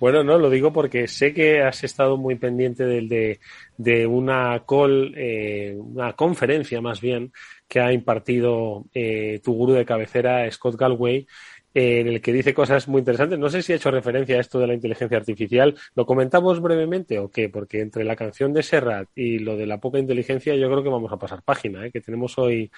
[0.00, 3.38] Bueno, no, lo digo porque sé que has estado muy pendiente del de,
[3.76, 7.32] de una call, eh, una conferencia más bien,
[7.68, 11.26] que ha impartido eh, tu gurú de cabecera, Scott Galway,
[11.74, 13.38] en el que dice cosas muy interesantes.
[13.38, 15.76] No sé si ha hecho referencia a esto de la inteligencia artificial.
[15.94, 17.48] ¿Lo comentamos brevemente o qué?
[17.48, 20.88] Porque entre la canción de Serrat y lo de la poca inteligencia, yo creo que
[20.88, 21.90] vamos a pasar página, ¿eh?
[21.92, 22.70] que tenemos hoy,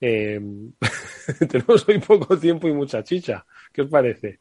[0.00, 0.40] eh,
[1.50, 3.44] tenemos hoy poco tiempo y mucha chicha.
[3.72, 4.40] ¿Qué os parece?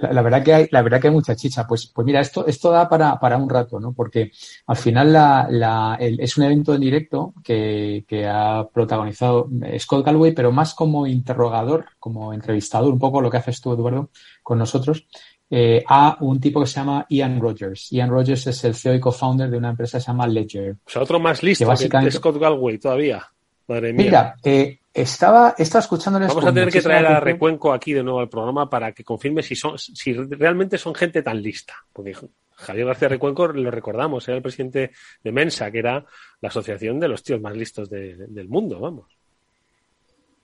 [0.00, 1.66] La, verdad que hay, la verdad que hay mucha chicha.
[1.66, 3.92] Pues, pues mira, esto, esto da para, para un rato, ¿no?
[3.92, 4.30] Porque
[4.66, 9.48] al final la, la, es un evento en directo que, que ha protagonizado
[9.78, 14.10] Scott Galway, pero más como interrogador, como entrevistador, un poco lo que haces tú, Eduardo,
[14.42, 15.06] con nosotros,
[15.52, 17.90] eh, a un tipo que se llama Ian Rogers.
[17.90, 20.76] Ian Rogers es el CEO y co-founder de una empresa que se llama Ledger.
[20.86, 22.12] O sea, otro más listo que, básicamente...
[22.12, 23.26] que Scott Galway todavía.
[23.70, 24.04] Madre mía.
[24.04, 26.28] Mira, eh, estaba, estaba escuchándoles.
[26.28, 29.44] Vamos a tener que traer a Recuenco aquí de nuevo al programa para que confirme
[29.44, 31.74] si son, si realmente son gente tan lista.
[31.92, 32.16] Porque
[32.56, 34.90] Javier García Recuenco, lo recordamos, era el presidente
[35.22, 36.04] de Mensa, que era
[36.40, 39.06] la asociación de los tíos más listos de, del mundo, vamos.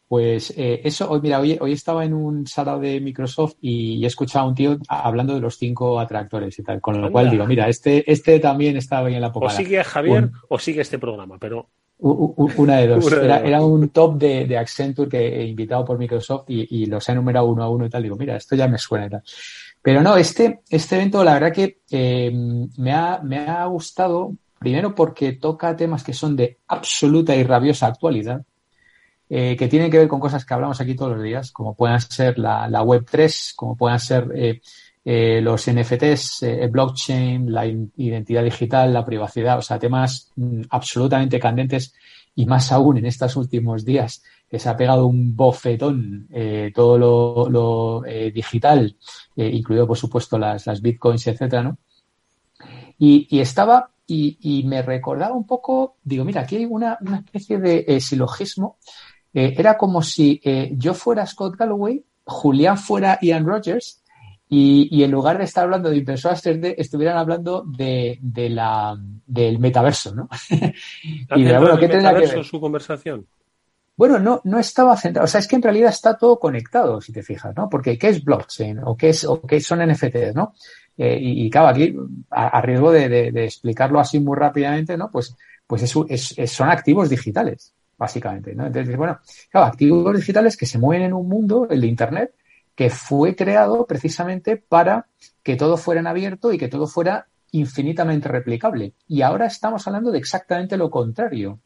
[0.06, 4.06] Pues eh, eso, hoy, mira, hoy, hoy estaba en un sala de Microsoft y he
[4.06, 7.44] escuchado a un tío hablando de los cinco atractores y tal, con lo cual digo,
[7.44, 9.46] mira, este, este también estaba bien en la popa.
[9.46, 13.12] O sigue a Javier o sigue este programa, pero una de dos.
[13.12, 17.12] Era, un top de, de, Accenture que he invitado por Microsoft y, y, los he
[17.12, 18.02] enumerado uno a uno y tal.
[18.02, 19.22] Digo, mira, esto ya me suena y tal.
[19.86, 22.32] Pero no, este, este evento, la verdad que eh,
[22.76, 27.86] me, ha, me ha gustado, primero porque toca temas que son de absoluta y rabiosa
[27.86, 28.44] actualidad,
[29.28, 32.00] eh, que tienen que ver con cosas que hablamos aquí todos los días, como puedan
[32.00, 34.60] ser la, la Web 3, como puedan ser eh,
[35.08, 41.38] eh, los NFTs, eh, blockchain, la identidad digital, la privacidad, o sea, temas mm, absolutamente
[41.38, 41.94] candentes
[42.34, 46.98] y más aún en estos últimos días que se ha pegado un bofetón eh, todo
[46.98, 48.02] lo, lo
[48.32, 48.96] digital,
[49.36, 51.78] incluido por supuesto las, bitcoins, etcétera, ¿no?
[52.98, 57.58] Y, estaba y, y, me recordaba un poco, digo, mira, aquí hay una, una especie
[57.58, 58.78] de silogismo.
[59.32, 60.40] era como si
[60.72, 64.02] yo fuera Scott Galloway, Julián fuera Ian Rogers
[64.48, 68.96] y, y, en lugar de estar hablando de impresoras 3D, estuvieran hablando de, de la,
[69.26, 70.28] del metaverso, ¿no?
[71.34, 72.44] y de, bueno, ¿qué tendrá que ver?
[72.44, 73.26] su conversación?
[73.96, 75.24] Bueno, no, no estaba centrado.
[75.24, 77.68] O sea, es que en realidad está todo conectado, si te fijas, ¿no?
[77.68, 78.80] Porque ¿qué es blockchain?
[78.84, 80.52] ¿O qué, es, o qué son NFTs, no?
[80.98, 81.94] Eh, y, y, claro, aquí,
[82.30, 85.10] a, a riesgo de, de, de, explicarlo así muy rápidamente, ¿no?
[85.10, 85.34] Pues,
[85.66, 88.66] pues es, es, son activos digitales, básicamente, ¿no?
[88.66, 89.18] Entonces, bueno,
[89.50, 92.34] claro, activos digitales que se mueven en un mundo, el de Internet,
[92.76, 95.06] que fue creado precisamente para
[95.42, 98.92] que todo fuera en abierto y que todo fuera infinitamente replicable.
[99.08, 101.60] Y ahora estamos hablando de exactamente lo contrario,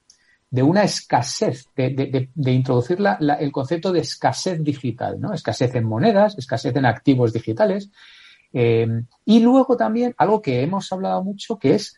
[0.51, 5.35] de una escasez, de, de, de introducir la, el concepto de escasez digital, ¿no?
[5.35, 7.91] Escasez en monedas, escasez en activos digitales.
[8.53, 11.97] Eh, y luego también algo que hemos hablado mucho, que es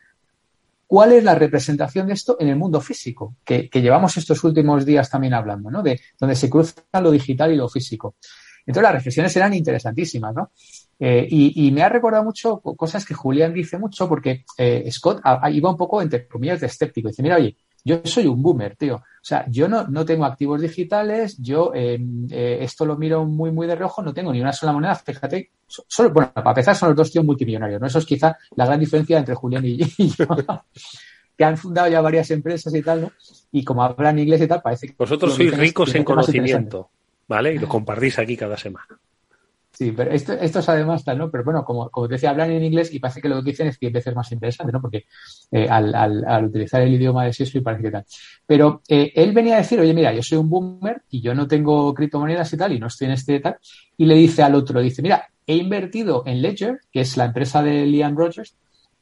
[0.86, 4.84] cuál es la representación de esto en el mundo físico, que, que llevamos estos últimos
[4.84, 5.82] días también hablando, ¿no?
[5.82, 8.16] De donde se cruza lo digital y lo físico.
[8.66, 10.50] Entonces las reflexiones eran interesantísimas, ¿no?
[10.98, 15.20] Eh, y, y, me ha recordado mucho cosas que Julián dice mucho porque eh, Scott
[15.24, 17.08] a, a, iba un poco entre comillas de escéptico.
[17.08, 18.96] Dice, mira, oye, yo soy un boomer, tío.
[18.96, 21.98] O sea, yo no, no tengo activos digitales, yo eh,
[22.30, 24.94] eh, esto lo miro muy, muy de reojo, no tengo ni una sola moneda.
[24.94, 27.86] Fíjate, solo, bueno, para empezar son los dos tíos multimillonarios, ¿no?
[27.86, 30.26] Eso es quizá la gran diferencia entre Julián y, y yo.
[31.36, 33.12] que han fundado ya varias empresas y tal, ¿no?
[33.50, 34.94] Y como hablan inglés y tal, parece que...
[34.96, 36.90] Vosotros sois ricos en conocimiento.
[37.28, 37.54] ¿Vale?
[37.54, 38.98] Y lo compartís aquí cada semana.
[39.72, 41.30] Sí, pero esto, esto es además tal, ¿no?
[41.30, 43.68] Pero bueno, como, como te decía, hablan en inglés y parece que lo que dicen
[43.68, 44.82] es 10 veces más interesante, ¿no?
[44.82, 45.06] Porque
[45.50, 48.04] eh, al, al, al, utilizar el idioma de y parece que tal.
[48.46, 51.48] Pero eh, él venía a decir, oye, mira, yo soy un boomer y yo no
[51.48, 53.56] tengo criptomonedas y tal, y no estoy en este tal.
[53.96, 57.62] Y le dice al otro, dice, mira, he invertido en Ledger, que es la empresa
[57.62, 58.54] de Liam Rogers,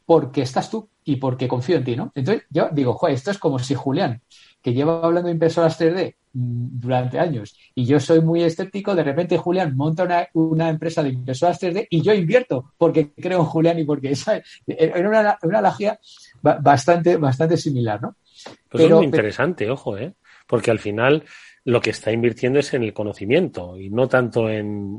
[0.07, 2.12] porque estás tú y porque confío en ti, ¿no?
[2.14, 4.23] Entonces yo digo, joder, esto es como si Julián,
[4.62, 9.36] que lleva hablando de impresoras 3D durante años y yo soy muy escéptico, de repente
[9.36, 13.78] Julián monta una, una empresa de impresoras 3D y yo invierto porque creo en Julián
[13.78, 15.98] y porque esa era una, una lagia
[16.42, 18.16] bastante, bastante similar, ¿no?
[18.44, 20.14] Pues pero, es muy interesante, ojo, ¿eh?
[20.46, 21.24] Porque al final
[21.64, 24.98] lo que está invirtiendo es en el conocimiento y no tanto en,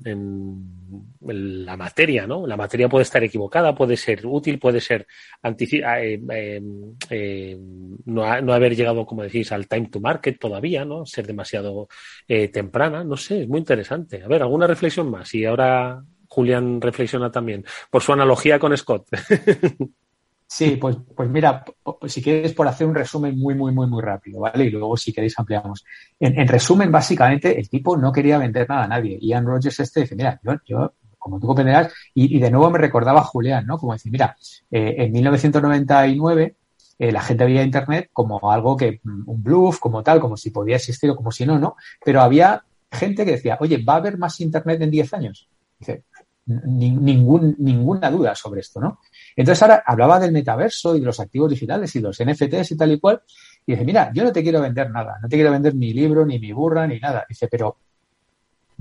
[1.24, 2.45] la materia, ¿no?
[2.45, 5.07] La materia puede estar equivocada, puede ser útil, puede ser
[5.43, 6.62] eh, eh,
[7.09, 7.57] eh,
[8.05, 11.05] no, haber llegado, como decís, al time to market todavía, ¿no?
[11.05, 11.88] Ser demasiado
[12.28, 14.24] temprana, no sé, es muy interesante.
[14.24, 19.07] A ver, alguna reflexión más y ahora Julián reflexiona también por su analogía con Scott.
[20.54, 21.64] Sí, pues, pues mira,
[22.08, 24.66] si quieres por hacer un resumen muy, muy, muy, muy rápido, ¿vale?
[24.66, 25.86] Y luego si queréis ampliamos.
[26.20, 29.18] En, resumen, básicamente, el tipo no quería vender nada a nadie.
[29.22, 33.22] Ian Rogers este dice, mira, yo, yo como tú comprenderás, y, de nuevo me recordaba
[33.22, 33.78] a Julián, ¿no?
[33.78, 34.36] Como decir, mira,
[34.70, 36.56] eh, en 1999
[36.99, 40.52] eh, la gente veía Internet como algo que, mm, un bluff, como tal, como si
[40.52, 41.78] podía existir o como si no, ¿no?
[42.04, 45.47] Pero había gente que decía, oye, ¿va a haber más Internet en 10 años?
[45.80, 46.04] Dice,
[46.45, 48.99] ningún, ninguna duda sobre esto, ¿no?
[49.36, 52.92] Entonces ahora hablaba del metaverso y de los activos digitales y los NFTs y tal
[52.92, 53.22] y cual.
[53.66, 56.26] Y dice, mira, yo no te quiero vender nada, no te quiero vender ni libro,
[56.26, 57.26] ni mi burra, ni nada.
[57.28, 57.78] Dice, pero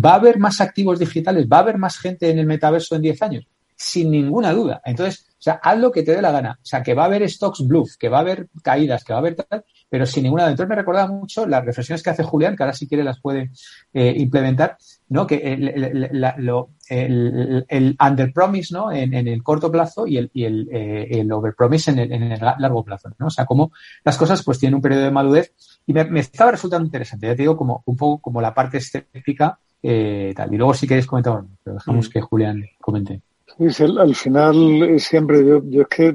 [0.02, 1.46] ¿va a haber más activos digitales?
[1.50, 3.46] ¿Va a haber más gente en el metaverso en 10 años?
[3.76, 4.82] Sin ninguna duda.
[4.84, 6.58] Entonces, o sea, haz lo que te dé la gana.
[6.60, 9.18] O sea, que va a haber stocks bluff, que va a haber caídas, que va
[9.18, 10.50] a haber tal, pero sin ninguna duda.
[10.50, 13.50] Entonces me recordaba mucho las reflexiones que hace Julián, que ahora si quiere las puede
[13.94, 14.76] eh, implementar,
[15.10, 15.26] ¿no?
[15.26, 18.92] Que el, el, el, under promise, ¿no?
[18.92, 22.22] En, el corto plazo y el, y el, eh, el over promise en el, en
[22.22, 23.26] el largo plazo, ¿no?
[23.26, 23.72] O sea, como
[24.04, 25.52] las cosas pues tienen un periodo de madurez
[25.84, 27.26] y me, estaba resultando interesante.
[27.26, 30.54] Ya te digo, como un poco como la parte estética eh, tal.
[30.54, 32.12] Y luego si queréis comentar, pero dejamos mm.
[32.12, 33.20] que Julián comente.
[33.58, 36.14] Sí, al final siempre yo, yo es que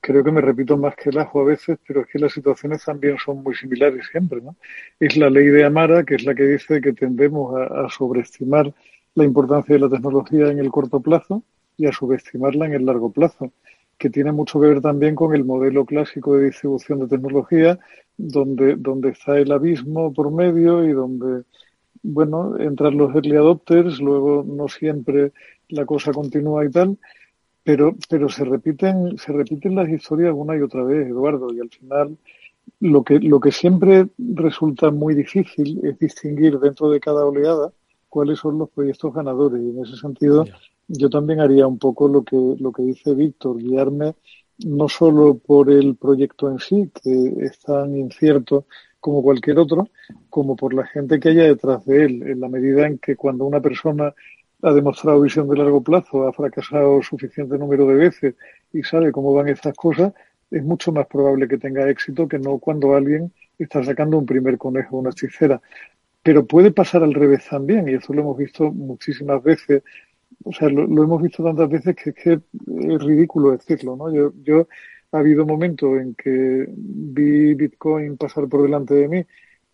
[0.00, 2.84] creo que me repito más que el ajo a veces, pero es que las situaciones
[2.84, 4.56] también son muy similares siempre, ¿no?
[4.98, 8.72] Es la ley de Amara, que es la que dice que tendemos a, sobreestimar
[9.14, 11.42] la importancia de la tecnología en el corto plazo
[11.76, 13.52] y a subestimarla en el largo plazo,
[13.98, 17.78] que tiene mucho que ver también con el modelo clásico de distribución de tecnología,
[18.16, 21.44] donde, donde está el abismo por medio y donde,
[22.02, 25.32] bueno, entran los early adopters, luego no siempre
[25.68, 26.98] la cosa continúa y tal,
[27.62, 31.70] pero, pero se repiten, se repiten las historias una y otra vez, Eduardo, y al
[31.70, 32.16] final
[32.80, 37.72] lo que, lo que siempre resulta muy difícil es distinguir dentro de cada oleada
[38.08, 39.62] cuáles son los proyectos ganadores.
[39.62, 40.44] Y en ese sentido,
[40.88, 44.14] yo también haría un poco lo que, lo que dice Víctor, guiarme
[44.64, 48.66] no solo por el proyecto en sí, que es tan incierto
[49.02, 49.88] como cualquier otro,
[50.30, 53.44] como por la gente que haya detrás de él, en la medida en que cuando
[53.44, 54.14] una persona
[54.62, 58.34] ha demostrado visión de largo plazo, ha fracasado suficiente número de veces
[58.72, 60.12] y sabe cómo van estas cosas,
[60.52, 64.56] es mucho más probable que tenga éxito que no cuando alguien está sacando un primer
[64.56, 65.60] conejo, una hechicera.
[66.22, 69.82] Pero puede pasar al revés también, y eso lo hemos visto muchísimas veces.
[70.44, 74.14] O sea, lo, hemos visto tantas veces que es que es ridículo decirlo, ¿no?
[74.14, 74.68] Yo, yo
[75.12, 79.26] ha habido momentos en que vi Bitcoin pasar por delante de mí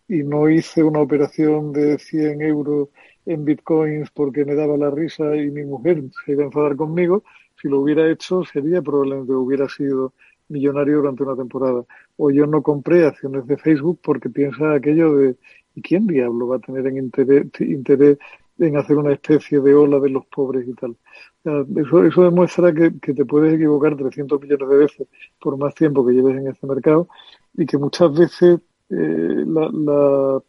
[0.09, 2.89] y no hice una operación de 100 euros
[3.25, 7.23] en bitcoins porque me daba la risa y mi mujer se iba a enfadar conmigo,
[7.61, 10.13] si lo hubiera hecho sería probablemente hubiera sido
[10.47, 11.85] millonario durante una temporada.
[12.17, 15.35] O yo no compré acciones de Facebook porque piensa aquello de
[15.75, 18.17] ¿y quién diablo va a tener en interés, interés
[18.59, 20.95] en hacer una especie de ola de los pobres y tal?
[21.43, 25.07] eso, eso demuestra que, que te puedes equivocar 300 millones de veces
[25.39, 27.07] por más tiempo que lleves en este mercado
[27.55, 30.39] y que muchas veces eh, la, la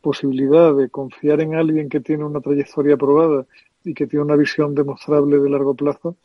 [0.00, 3.46] posibilidad de confiar en alguien que tiene una trayectoria probada
[3.84, 6.16] y que tiene una visión demostrable de largo plazo,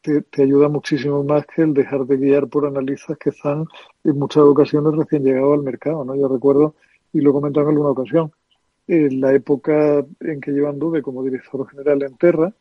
[0.00, 3.66] te, ayuda muchísimo más que el dejar de guiar por analistas que están
[4.02, 6.04] en muchas ocasiones recién llegados al mercado.
[6.04, 6.14] ¿no?
[6.14, 6.74] Yo recuerdo,
[7.12, 8.32] y lo he comentado en alguna ocasión,
[8.86, 12.52] en la época en que yo anduve como director general en Terra,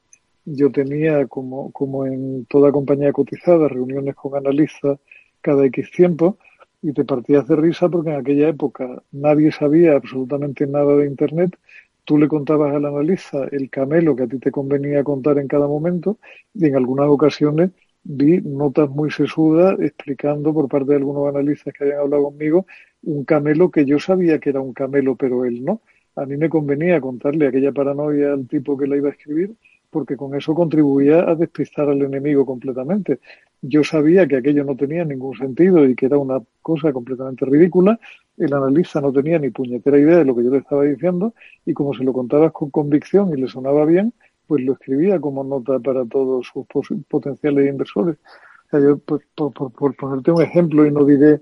[0.45, 4.99] yo tenía, como, como en toda compañía cotizada, reuniones con analistas
[5.41, 6.37] cada X tiempo,
[6.81, 11.57] y te partías de risa porque en aquella época nadie sabía absolutamente nada de Internet.
[12.03, 15.67] Tú le contabas al analista el camelo que a ti te convenía contar en cada
[15.67, 16.19] momento
[16.53, 17.71] y en algunas ocasiones
[18.03, 22.65] vi notas muy sesudas explicando por parte de algunos analistas que habían hablado conmigo
[23.03, 25.81] un camelo que yo sabía que era un camelo, pero él no.
[26.15, 29.55] A mí me convenía contarle aquella paranoia al tipo que la iba a escribir
[29.93, 33.19] porque con eso contribuía a despistar al enemigo completamente.
[33.61, 37.97] Yo sabía que aquello no tenía ningún sentido y que era una cosa completamente ridícula.
[38.35, 41.33] El analista no tenía ni puñetera idea de lo que yo le estaba diciendo
[41.65, 44.13] y como se lo contabas con convicción y le sonaba bien,
[44.47, 46.65] pues lo escribía como nota para todos sus
[47.07, 48.17] potenciales inversores.
[48.65, 49.23] O sea, yo, por,
[49.71, 51.41] por, ponerte un ejemplo, y no diré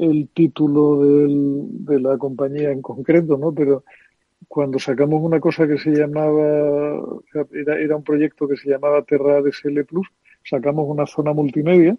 [0.00, 3.52] el título del, de la compañía en concreto, ¿no?
[3.52, 3.84] Pero
[4.48, 7.02] cuando sacamos una cosa que se llamaba,
[7.52, 10.08] era, un proyecto que se llamaba Terra DSL Plus,
[10.42, 11.96] sacamos una zona multimedia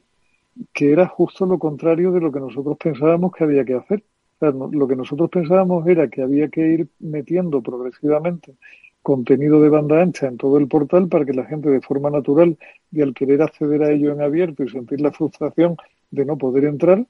[0.74, 4.04] que era justo lo contrario de lo que nosotros pensábamos que había que hacer.
[4.40, 8.56] lo que nosotros pensábamos era que había que ir metiendo progresivamente
[9.02, 12.58] contenido de banda ancha en todo el portal para que la gente de forma natural
[12.92, 15.78] y al querer acceder a ello en abierto y sentir la frustración
[16.12, 17.06] de no poder entrar,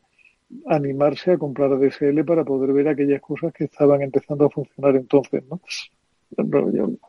[0.68, 5.44] animarse a comprar ADSL para poder ver aquellas cosas que estaban empezando a funcionar entonces,
[5.50, 5.62] ¿no?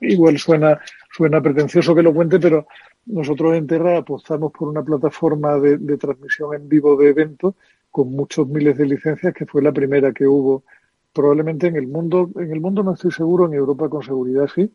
[0.01, 0.81] igual suena,
[1.13, 2.67] suena pretencioso que lo cuente, pero
[3.07, 7.55] nosotros en Terra apostamos por una plataforma de, de transmisión en vivo de eventos
[7.91, 10.65] con muchos miles de licencias, que fue la primera que hubo
[11.13, 14.73] probablemente en el mundo, en el mundo no estoy seguro, en Europa con seguridad sí,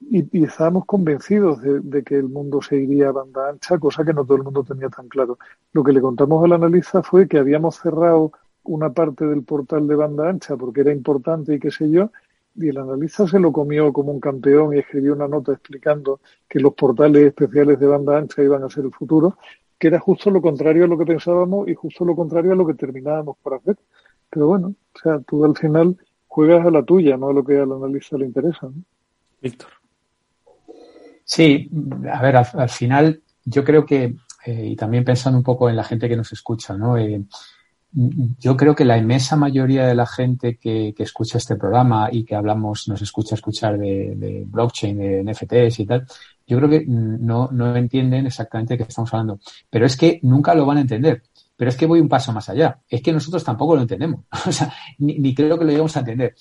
[0.00, 4.24] y, estábamos convencidos de, que el mundo se iría a banda ancha, cosa que no
[4.24, 5.38] todo el mundo tenía tan claro.
[5.72, 8.32] Lo que le contamos al analista fue que habíamos cerrado
[8.62, 12.10] una parte del portal de banda ancha porque era importante y qué sé yo,
[12.56, 16.60] y el analista se lo comió como un campeón y escribió una nota explicando que
[16.60, 19.38] los portales especiales de banda ancha iban a ser el futuro,
[19.78, 22.66] que era justo lo contrario a lo que pensábamos y justo lo contrario a lo
[22.66, 23.76] que terminábamos por hacer.
[24.28, 25.96] Pero bueno, o sea, tú al final
[26.26, 28.68] juegas a la tuya, no a lo que al analista le interesa.
[29.40, 29.79] Víctor.
[31.32, 31.70] Sí,
[32.12, 34.16] a ver, al, final yo creo que,
[34.46, 36.98] eh, y también pensando un poco en la gente que nos escucha, ¿no?
[36.98, 37.22] Eh,
[37.92, 42.34] yo creo que la inmensa mayoría de la gente que, escucha este programa y que
[42.34, 46.04] hablamos, nos escucha escuchar de, de, blockchain, de NFTs y tal,
[46.48, 49.38] yo creo que no, no entienden exactamente de qué estamos hablando.
[49.70, 51.22] Pero es que nunca lo van a entender.
[51.60, 52.80] Pero es que voy un paso más allá.
[52.88, 54.24] Es que nosotros tampoco lo entendemos.
[54.48, 56.34] o sea, ni, creo que lo lleguemos a entender.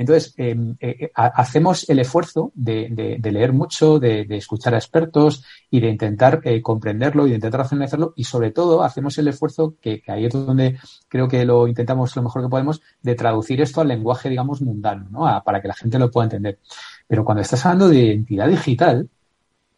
[0.00, 5.90] Entonces, eh, eh, hacemos el esfuerzo de, leer mucho, de, escuchar a expertos y de
[5.90, 10.24] intentar eh, comprenderlo y de intentar hacerlo y sobre todo hacemos el esfuerzo, que, ahí
[10.24, 14.30] es donde creo que lo intentamos lo mejor que podemos, de traducir esto al lenguaje,
[14.30, 15.42] digamos, mundano, ¿no?
[15.44, 16.60] para que la gente lo pueda entender.
[17.06, 19.06] Pero cuando estás hablando de identidad digital,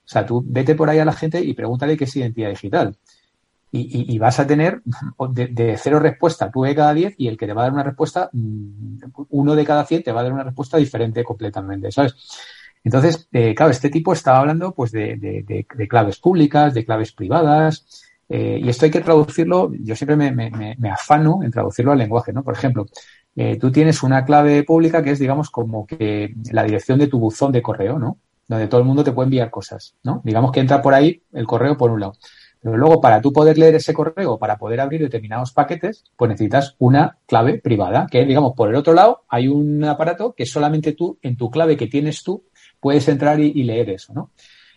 [0.04, 2.96] o sea, tú vete por ahí a la gente y pregúntale qué es identidad digital
[3.74, 4.82] y, vas a tener
[5.30, 7.82] de, cero respuesta tú de cada diez y el que te va a dar una
[7.82, 8.98] respuesta, mm,
[9.30, 12.14] uno de cada cien te va a dar una respuesta diferente completamente, ¿sabes?
[12.84, 18.60] Entonces, eh, claro, este tipo estaba hablando pues de, claves públicas, de claves privadas, eh,
[18.62, 22.42] y esto hay que traducirlo, yo siempre me, afano en traducirlo al lenguaje, ¿no?
[22.42, 22.86] Por ejemplo,
[23.36, 27.18] eh, tú tienes una clave pública que es, digamos, como que la dirección de tu
[27.18, 28.18] buzón de correo, ¿no?
[28.48, 30.20] Donde todo el mundo te puede enviar cosas, ¿no?
[30.24, 32.14] Digamos que entra por ahí el correo por un lado.
[32.62, 36.76] Pero luego, para tú poder leer ese correo, para poder abrir determinados paquetes, pues necesitas
[36.78, 41.18] una clave privada, que digamos, por el otro lado, hay un aparato que solamente tú,
[41.22, 42.44] en tu clave que tienes tú,
[42.78, 44.30] puedes entrar y, leer eso, ¿no?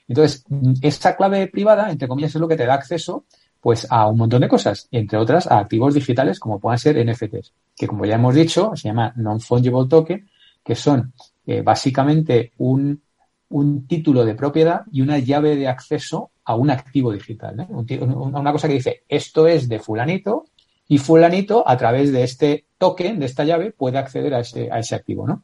[0.07, 0.45] Entonces,
[0.81, 3.25] esta clave privada, entre comillas, es lo que te da acceso
[3.61, 7.51] pues a un montón de cosas, entre otras a activos digitales como puedan ser NFTs,
[7.75, 10.29] que como ya hemos dicho, se llama Non-Fungible Token,
[10.63, 11.13] que son
[11.47, 13.01] eh, básicamente un,
[13.49, 17.59] un título de propiedad y una llave de acceso a un activo digital.
[17.59, 17.99] ¿eh?
[17.99, 20.45] Una cosa que dice, esto es de fulanito
[20.87, 24.79] y fulanito a través de este token, de esta llave, puede acceder a ese, a
[24.79, 25.27] ese activo.
[25.27, 25.43] ¿no?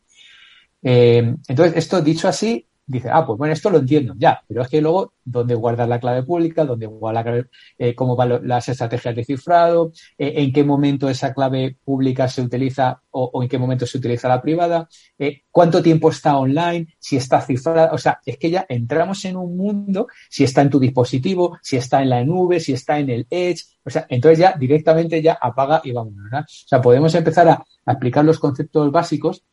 [0.84, 4.68] Eh, entonces, esto dicho así, dice, ah, pues bueno, esto lo entiendo, ya, pero es
[4.68, 6.66] que luego, ¿dónde guardas la clave pública?
[6.66, 7.46] ¿Dónde guardas
[7.78, 9.92] eh, cómo van las estrategias de cifrado?
[10.18, 14.28] Eh, ¿En qué momento esa clave pública se utiliza o, en qué momento se utiliza
[14.28, 14.90] la privada?
[15.18, 16.88] Eh, ¿Cuánto tiempo está online?
[17.00, 17.92] Si está cifrada.
[17.94, 21.78] O sea, es que ya entramos en un mundo, si está en tu dispositivo, si
[21.78, 23.64] está en la nube, si está en el Edge.
[23.86, 26.42] O sea, entonces ya directamente ya apaga y vamos, ¿verdad?
[26.42, 29.44] O sea, podemos empezar a, a explicar los conceptos básicos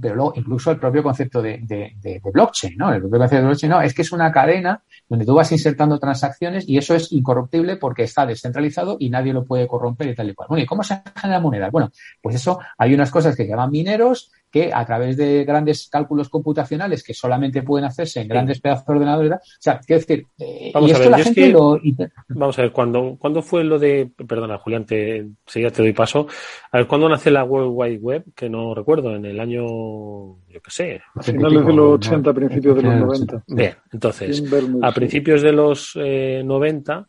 [0.00, 2.92] pero luego incluso el propio concepto de, de, blockchain, ¿no?
[2.92, 5.98] El propio concepto de blockchain, no, es que es una cadena donde tú vas insertando
[5.98, 10.30] transacciones y eso es incorruptible porque está descentralizado y nadie lo puede corromper y tal
[10.30, 10.48] y cual.
[10.48, 11.70] Bueno, ¿y cómo se genera moneda?
[11.70, 11.90] Bueno,
[12.20, 17.04] pues eso, hay unas cosas que llaman mineros que a través de grandes cálculos computacionales
[17.04, 20.94] que solamente pueden hacerse en grandes pedazos de ordenadores, o sea, quiero decir, eh, vamos
[20.94, 21.78] a ver, la gente lo...
[22.28, 25.92] Vamos a ver, cuando, ¿cuándo fue lo de, perdona Julián, te, si ya te doy
[25.92, 26.26] paso,
[26.72, 28.24] a ver, ¿cuándo nace la World Wide Web?
[28.34, 31.02] Que no recuerdo, en el año, yo qué sé.
[31.14, 33.44] A finales de los 80, principios de los 90.
[33.48, 34.42] Bien, entonces,
[34.80, 37.06] a principios de los eh, 90,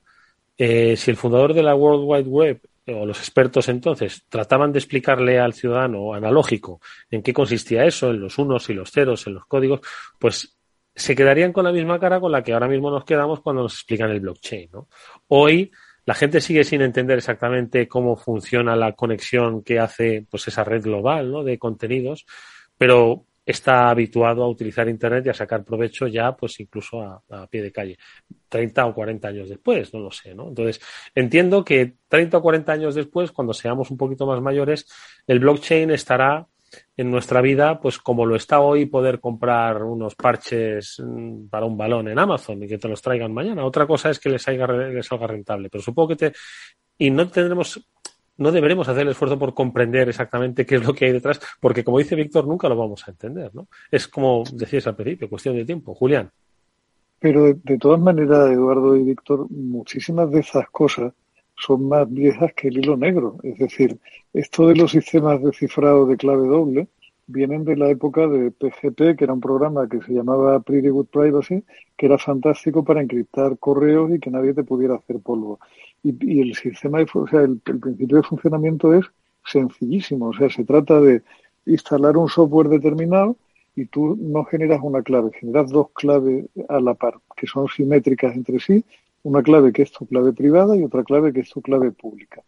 [0.58, 4.80] eh, si el fundador de la World Wide Web o los expertos entonces trataban de
[4.80, 6.80] explicarle al ciudadano analógico
[7.10, 9.82] en qué consistía eso, en los unos y los ceros, en los códigos,
[10.20, 10.58] pues
[10.96, 13.74] se quedarían con la misma cara con la que ahora mismo nos quedamos cuando nos
[13.74, 14.70] explican el blockchain.
[14.72, 14.88] ¿no?
[15.28, 15.72] Hoy
[16.06, 20.82] la gente sigue sin entender exactamente cómo funciona la conexión que hace pues esa red
[20.82, 21.44] global ¿no?
[21.44, 22.26] de contenidos,
[22.78, 27.62] pero está habituado a utilizar Internet y a sacar provecho ya, pues incluso a, pie
[27.62, 27.98] de calle.
[28.50, 30.50] 30 o 40 años después, no lo sé, ¿no?
[30.50, 30.82] Entonces,
[31.16, 34.86] entiendo que 30 o 40 años después, cuando seamos un poquito más mayores,
[35.26, 36.46] el blockchain estará
[36.98, 41.78] en nuestra vida, pues como lo está hoy, poder comprar unos parches mm, para un
[41.78, 43.64] balón en Amazon y que te los traigan mañana.
[43.64, 46.34] Otra cosa es que les salga, les salga rentable, pero supongo que te...
[46.98, 47.80] Y no tendremos
[48.38, 51.84] no deberemos hacer el esfuerzo por comprender exactamente qué es lo que hay detrás, porque
[51.84, 53.68] como dice Víctor, nunca lo vamos a entender, ¿no?
[53.92, 55.94] Es como decías al principio, cuestión de tiempo.
[55.94, 56.32] Julián.
[57.20, 61.14] Pero de, todas maneras, Eduardo y Víctor, muchísimas de esas cosas
[61.56, 63.38] son más viejas que el hilo negro.
[63.42, 63.98] Es decir,
[64.34, 66.88] esto de los sistemas de cifrado de clave doble
[67.28, 71.08] vienen de la época de PGP, que era un programa que se llamaba Pretty Good
[71.08, 71.64] Privacy,
[71.98, 75.60] que era fantástico para encriptar correos y que nadie te pudiera hacer polvo.
[76.04, 79.06] Y, el sistema, de, o sea, el, principio de funcionamiento es
[79.46, 80.28] sencillísimo.
[80.30, 81.22] O sea, se trata de
[81.66, 83.36] instalar un software determinado
[83.76, 88.36] y tú no generas una clave, generas dos claves a la par, que son simétricas
[88.36, 88.84] entre sí,
[89.24, 92.42] una clave que es tu clave privada y otra clave que es tu clave pública.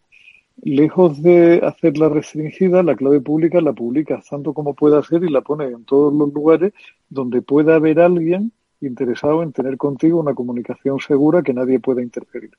[0.62, 5.40] Lejos de hacerla restringida, la clave pública la publicas tanto como pueda ser y la
[5.42, 6.74] pones en todos los lugares
[7.10, 8.52] donde pueda haber alguien
[8.82, 12.52] interesado en tener contigo una comunicación segura que nadie pueda interferir.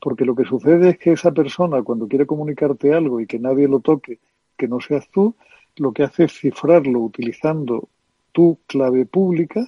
[0.00, 3.66] Porque lo que sucede es que esa persona, cuando quiere comunicarte algo y que nadie
[3.66, 4.20] lo toque,
[4.56, 5.34] que no seas tú,
[5.76, 7.88] lo que hace es cifrarlo utilizando
[8.30, 9.66] tu clave pública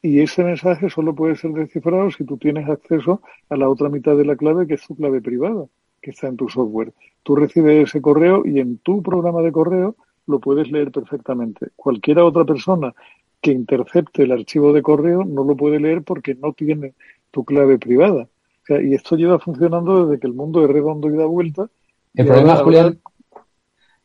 [0.00, 4.16] y ese mensaje solo puede ser descifrado si tú tienes acceso a la otra mitad
[4.16, 5.66] de la clave que es tu clave privada,
[6.06, 6.92] que está en tu software.
[7.24, 9.96] Tú recibes ese correo y en tu programa de correo
[10.28, 11.70] lo puedes leer perfectamente.
[11.74, 12.94] Cualquiera otra persona
[13.40, 16.94] que intercepte el archivo de correo no lo puede leer porque no tiene
[17.32, 18.28] tu clave privada.
[18.68, 21.68] y esto lleva funcionando desde que el mundo es redondo y da vuelta.
[22.14, 23.00] El problema, Julián,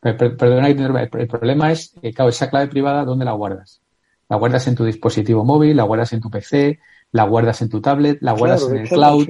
[0.01, 3.83] perdona el problema es, que, claro, esa clave privada, ¿dónde la guardas?
[4.27, 6.79] La guardas en tu dispositivo móvil, la guardas en tu PC,
[7.11, 9.27] la guardas en tu tablet, la guardas en el cloud,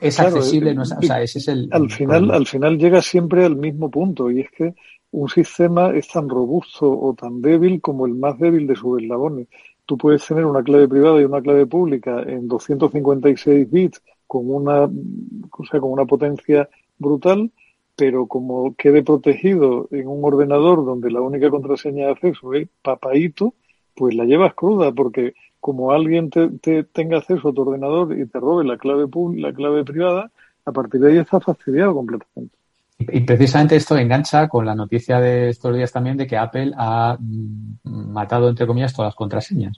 [0.00, 1.68] es accesible, no es, o sea, ese es el...
[1.72, 4.74] Al final, al final llega siempre al mismo punto y es que
[5.10, 9.48] un sistema es tan robusto o tan débil como el más débil de sus eslabones.
[9.86, 14.84] Tú puedes tener una clave privada y una clave pública en 256 bits con una,
[14.84, 17.50] o sea, con una potencia brutal,
[17.96, 23.54] pero como quede protegido en un ordenador donde la única contraseña de acceso es papaito,
[23.94, 28.38] pues la llevas cruda, porque como alguien te, tenga acceso a tu ordenador y te
[28.38, 29.06] robe la clave
[29.36, 30.30] la clave privada,
[30.64, 32.56] a partir de ahí está fastidiado completamente.
[32.98, 37.16] Y precisamente esto engancha con la noticia de estos días también de que Apple ha
[37.18, 39.76] mm, matado, entre comillas, todas las contraseñas.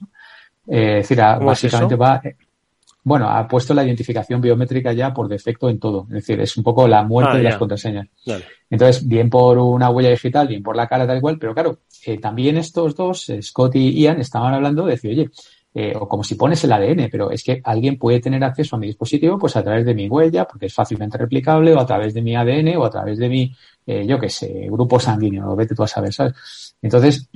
[0.67, 2.21] Eh, es decir, básicamente va,
[3.03, 6.03] bueno, ha puesto la identificación biométrica ya por defecto en todo.
[6.09, 8.07] Es decir, es un poco la muerte ah, de las contraseñas.
[8.69, 12.19] Entonces, bien por una huella digital, bien por la cara, tal cual, pero claro, eh,
[12.19, 15.29] también estos dos, eh, Scott y Ian, estaban hablando de decir, oye,
[15.73, 18.79] eh, o como si pones el ADN, pero es que alguien puede tener acceso a
[18.79, 22.13] mi dispositivo pues a través de mi huella, porque es fácilmente replicable, o a través
[22.13, 23.55] de mi ADN, o a través de mi,
[23.85, 26.75] yo qué sé, grupo sanguíneo, vete tú a saber, ¿sabes?
[26.81, 27.29] Entonces,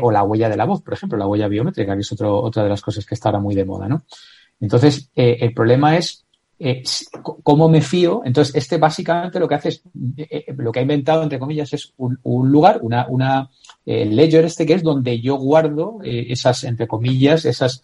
[0.00, 2.62] o la huella de la voz, por ejemplo, la huella biométrica, que es otro, otra
[2.62, 4.04] de las cosas que está ahora muy de moda, ¿no?
[4.62, 6.24] Entonces, eh, el problema es
[6.58, 6.84] eh,
[7.42, 8.22] cómo me fío.
[8.24, 9.82] Entonces, este básicamente lo que hace es,
[10.16, 13.50] eh, lo que ha inventado, entre comillas, es un, lugar, una, una
[13.84, 17.82] ledger este que es donde yo guardo esas, entre comillas, esas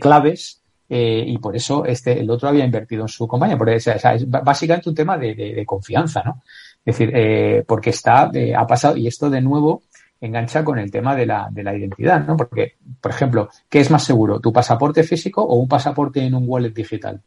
[0.00, 3.58] claves y por eso este, el otro había invertido en su compañía.
[3.58, 3.86] Porque, es
[4.28, 6.42] básicamente un tema de confianza, ¿no?
[6.84, 9.82] Es decir, porque está, ha pasado, y esto de nuevo
[10.20, 12.36] engancha con el tema de la, de la identidad, ¿no?
[12.36, 14.40] Porque, por ejemplo, ¿qué es más seguro?
[14.40, 17.20] ¿Tu pasaporte físico o un pasaporte en un wallet digital?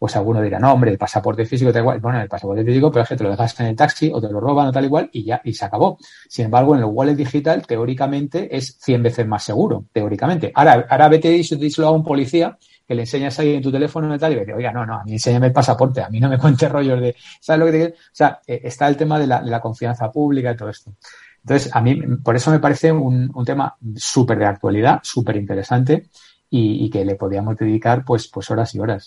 [0.00, 2.00] Pues alguno dirá, no, hombre, el pasaporte físico te igual.
[2.00, 4.30] Bueno, el pasaporte físico, pero es que te lo dejas en el taxi o te
[4.30, 5.98] lo roban o tal igual y ya, y se acabó.
[6.26, 10.52] Sin embargo, en el wallet digital, teóricamente, es 100 veces más seguro, teóricamente.
[10.54, 12.56] Ahora, ahora vete y díselo a un policía
[12.88, 15.04] que le enseñas ahí en tu teléfono y tal, y dice, oiga, no, no, a
[15.04, 17.78] mí enséñame el pasaporte, a mí no me cuentes rollos de, ¿sabes lo que te
[17.78, 17.94] quiero?
[17.94, 20.94] O sea, eh, está el tema de la, confianza pública y todo esto.
[21.42, 26.08] Entonces, a mí, por eso me parece un, un tema súper de actualidad, súper interesante
[26.50, 29.06] y, que le podíamos dedicar pues, pues horas y horas.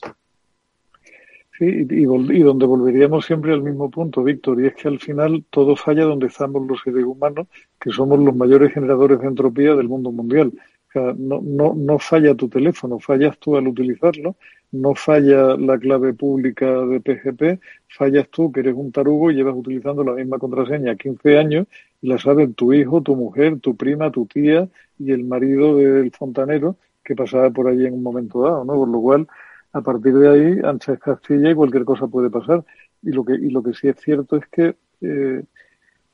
[1.57, 5.45] Sí, y, y, donde volveríamos siempre al mismo punto, Víctor, y es que al final
[5.51, 7.47] todo falla donde estamos los seres humanos,
[7.79, 10.51] que somos los mayores generadores de entropía del mundo mundial.
[10.89, 14.35] O sea, no, no, no falla tu teléfono, fallas tú al utilizarlo,
[14.71, 19.55] no falla la clave pública de PGP, fallas tú que eres un tarugo y llevas
[19.55, 21.67] utilizando la misma contraseña 15 años
[22.03, 24.67] la saben tu hijo, tu mujer, tu prima, tu tía
[24.99, 28.73] y el marido del fontanero que pasaba por allí en un momento dado, ¿no?
[28.73, 29.27] Por lo cual,
[29.73, 32.63] a partir de ahí, ancha es Castilla y cualquier cosa puede pasar.
[33.01, 35.43] Y lo que, y lo que sí es cierto es que eh,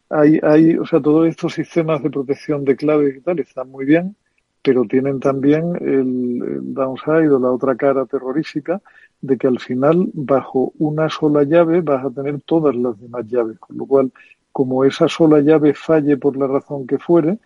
[0.10, 3.86] hay, hay, o sea, todos estos sistemas de protección de claves y tal están muy
[3.86, 4.16] bien,
[4.64, 8.82] pero tienen también el, el downside o la otra cara terrorífica
[9.22, 13.60] de que al final, bajo una sola llave, vas a tener todas las demás llaves,
[13.60, 14.12] con lo cual
[14.52, 17.40] como esa sola llave falle por la razón que fuere,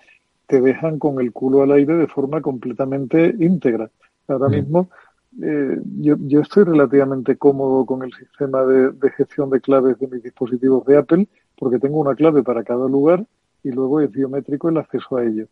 [0.48, 3.90] te dejan con el culo al aire de forma completamente íntegra.
[4.28, 4.90] Ahora mismo
[5.42, 10.08] eh, yo, yo, estoy relativamente cómodo con el sistema de, de, gestión de claves de
[10.08, 11.28] mis dispositivos de Apple
[11.58, 13.26] porque tengo una clave para cada lugar
[13.64, 15.48] y luego es biométrico el acceso a ello.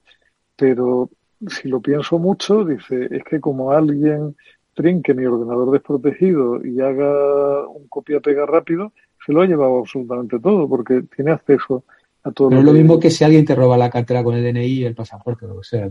[0.55, 1.09] Pero
[1.47, 4.35] si lo pienso mucho, dice, es que como alguien
[4.73, 8.93] trinque mi ordenador desprotegido y haga un copia-pega rápido,
[9.25, 11.83] se lo ha llevado absolutamente todo porque tiene acceso
[12.23, 12.51] a todo.
[12.51, 14.85] Lo es lo mismo que si alguien te roba la cartera con el DNI y
[14.85, 15.89] el pasaporte, o lo que sea.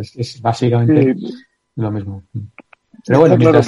[0.00, 1.16] es, básicamente
[1.76, 2.22] lo mismo.
[3.06, 3.60] Pero bueno, claro,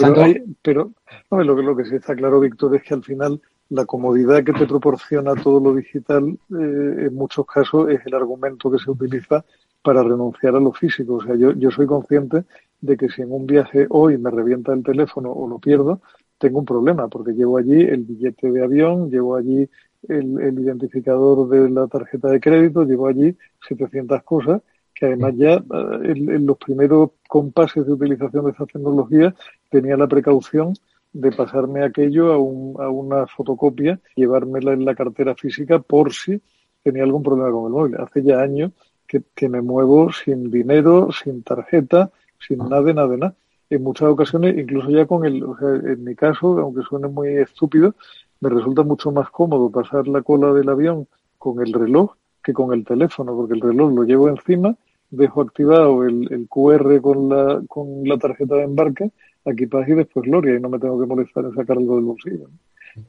[0.63, 0.91] pero,
[1.31, 4.53] lo, que, lo que sí está claro, Víctor, es que al final la comodidad que
[4.53, 9.45] te proporciona todo lo digital, eh, en muchos casos, es el argumento que se utiliza
[9.83, 11.15] para renunciar a lo físico.
[11.15, 12.45] O sea, yo, yo soy consciente
[12.81, 16.01] de que si en un viaje hoy me revienta el teléfono o lo pierdo,
[16.39, 19.69] tengo un problema, porque llevo allí el billete de avión, llevo allí
[20.09, 24.61] el, el identificador de la tarjeta de crédito, llevo allí 700 cosas
[24.95, 25.63] que además ya eh,
[26.05, 29.35] en, los primeros compases de utilización de esa tecnología
[29.71, 30.75] tenía la precaución
[31.13, 36.41] de pasarme aquello a, un, a una fotocopia, llevármela en la cartera física por si
[36.83, 37.97] tenía algún problema con el móvil.
[37.97, 38.73] Hace ya años
[39.07, 43.35] que, que me muevo sin dinero, sin tarjeta, sin nada de nada de nada.
[43.71, 47.29] En muchas ocasiones, incluso ya con el, o sea, en mi caso, aunque suene muy
[47.37, 47.95] estúpido,
[48.41, 52.15] me resulta mucho más cómodo pasar la cola del avión con el reloj
[52.45, 54.77] que con el teléfono, porque el reloj lo llevo encima,
[55.11, 59.11] dejo activado el, el QR con la, con la tarjeta de embarque,
[59.45, 62.49] equipaje y después gloria, y no me tengo que molestar en sacar algo del bolsillo.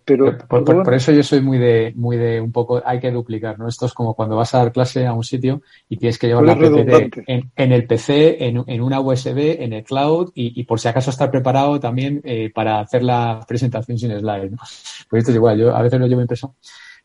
[0.04, 3.68] Pero, por, eso yo soy muy de, muy de un poco, hay que duplicar, ¿no?
[3.68, 6.44] Esto es como cuando vas a dar clase a un sitio y tienes que llevar
[6.44, 10.64] la PPT en, en, el PC, en, en, una USB, en el cloud y, y
[10.64, 14.58] por si acaso estar preparado también eh, para hacer la presentación sin slide, ¿no?
[15.08, 16.56] Pues esto es igual, yo a veces lo llevo impreso.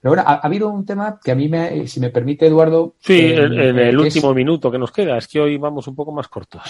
[0.01, 2.95] Pero bueno, ha, habido un tema que a mí, me, si me permite, Eduardo.
[3.01, 6.29] Sí, en, el último minuto que nos queda, es que hoy vamos un poco más
[6.29, 6.63] cortos.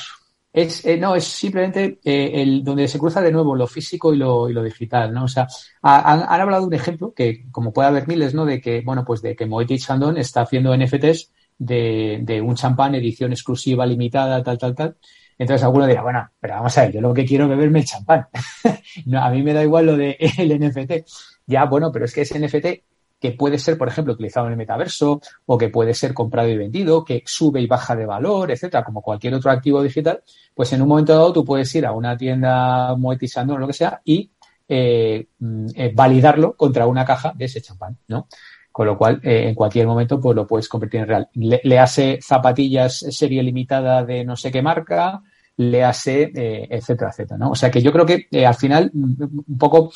[0.53, 4.17] Es, eh, no, es simplemente eh, el, donde se cruza de nuevo lo físico y
[4.17, 5.25] lo, y lo digital, ¿no?
[5.25, 5.47] O sea,
[5.81, 8.45] han, han, hablado de un ejemplo que, como puede haber miles, ¿no?
[8.45, 12.97] De que, bueno, pues de que Moët Chandon está haciendo NFTs de, de un champán
[12.97, 14.97] edición exclusiva, limitada, tal, tal, tal.
[15.39, 17.85] Entonces alguno dirá, bueno, pero vamos a ver, yo lo que quiero es beberme el
[17.85, 18.27] champán.
[19.07, 21.07] no, a mí me da igual lo de el NFT.
[21.47, 22.90] Ya, bueno, pero es que ese NFT
[23.21, 26.57] que puede ser, por ejemplo, utilizado en el metaverso o que puede ser comprado y
[26.57, 30.23] vendido, que sube y baja de valor, etcétera, como cualquier otro activo digital,
[30.55, 33.75] pues en un momento dado tú puedes ir a una tienda monetizando o lo que
[33.75, 34.31] sea y
[34.73, 38.27] eh, mm, eh, validarlo contra una caja de ese champán, ¿no?
[38.73, 41.29] Con lo cual, eh, en cualquier momento, pues lo puedes convertir en real.
[41.35, 45.21] Le, hace zapatillas serie limitada de no sé qué marca,
[45.57, 46.31] le hace,
[46.71, 47.51] etcétera, etcétera, ¿no?
[47.51, 49.91] O sea que yo creo que al final, mm, un poco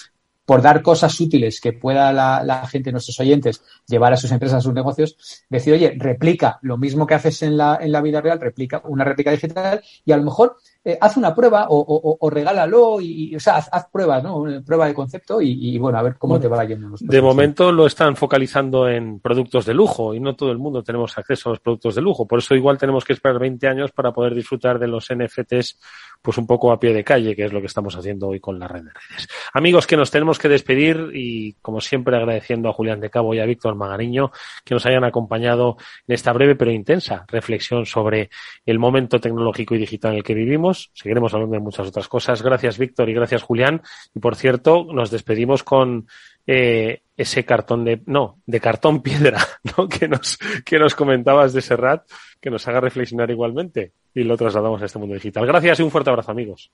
[0.44, 4.58] por dar cosas útiles que pueda la, la, gente, nuestros oyentes, llevar a sus empresas,
[4.58, 5.16] a sus negocios,
[5.48, 9.04] decir, oye, replica lo mismo que haces en la, en la vida real, replica una
[9.04, 13.34] réplica digital y a lo mejor eh, haz una prueba o, o, o regálalo y,
[13.34, 14.44] o sea, haz, haz, pruebas, ¿no?
[14.66, 16.88] Prueba de concepto y, y bueno, a ver cómo te va yendo.
[16.90, 20.82] Los de momento lo están focalizando en productos de lujo y no todo el mundo
[20.82, 22.26] tenemos acceso a los productos de lujo.
[22.26, 25.78] Por eso igual tenemos que esperar 20 años para poder disfrutar de los NFTs
[26.24, 28.58] pues un poco a pie de calle, que es lo que estamos haciendo hoy con
[28.58, 29.28] la red de redes.
[29.52, 33.40] Amigos, que nos tenemos que despedir y como siempre agradeciendo a Julián de Cabo y
[33.40, 34.32] a Víctor Magariño
[34.64, 35.76] que nos hayan acompañado
[36.08, 38.30] en esta breve pero intensa reflexión sobre
[38.64, 40.90] el momento tecnológico y digital en el que vivimos.
[40.94, 42.40] Seguiremos hablando de muchas otras cosas.
[42.40, 43.82] Gracias Víctor y gracias Julián.
[44.14, 46.06] Y por cierto, nos despedimos con
[46.46, 49.38] eh, ese cartón de, no, de cartón piedra,
[49.76, 49.88] ¿no?
[49.88, 52.08] Que nos, que nos comentabas de Serrat,
[52.40, 55.46] que nos haga reflexionar igualmente y lo trasladamos a este mundo digital.
[55.46, 56.70] Gracias y un fuerte abrazo, amigos.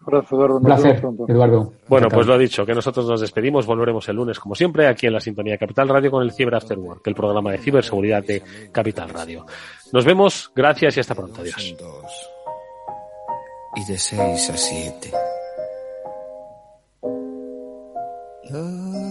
[0.00, 0.56] Abrazo, Eduardo.
[0.56, 1.72] Un placer, Eduardo.
[1.88, 5.14] Bueno, pues lo dicho, que nosotros nos despedimos, volveremos el lunes, como siempre, aquí en
[5.14, 9.08] la Sintonía Capital Radio con el Cyber After Work, el programa de ciberseguridad de Capital
[9.08, 9.46] Radio.
[9.92, 11.40] Nos vemos, gracias y hasta pronto.
[11.40, 11.74] Adiós.
[13.76, 15.33] Y de 6 a 7.
[18.50, 19.03] Love.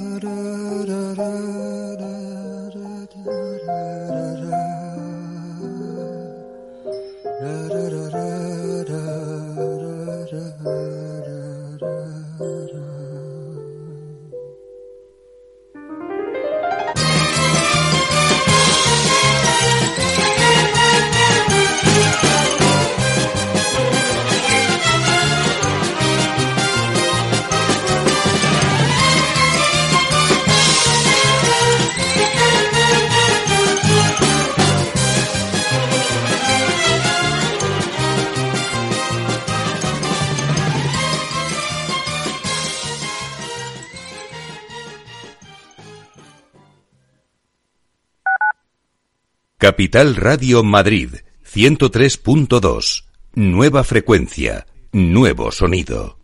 [49.64, 51.08] Capital Radio Madrid,
[51.50, 53.06] 103.2.
[53.36, 56.20] Nueva frecuencia, nuevo sonido.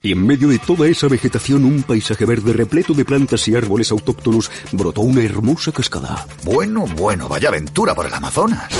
[0.00, 3.90] Y en medio de toda esa vegetación, un paisaje verde repleto de plantas y árboles
[3.90, 6.28] autóctonos, brotó una hermosa cascada.
[6.44, 8.72] Bueno, bueno, vaya aventura por el Amazonas.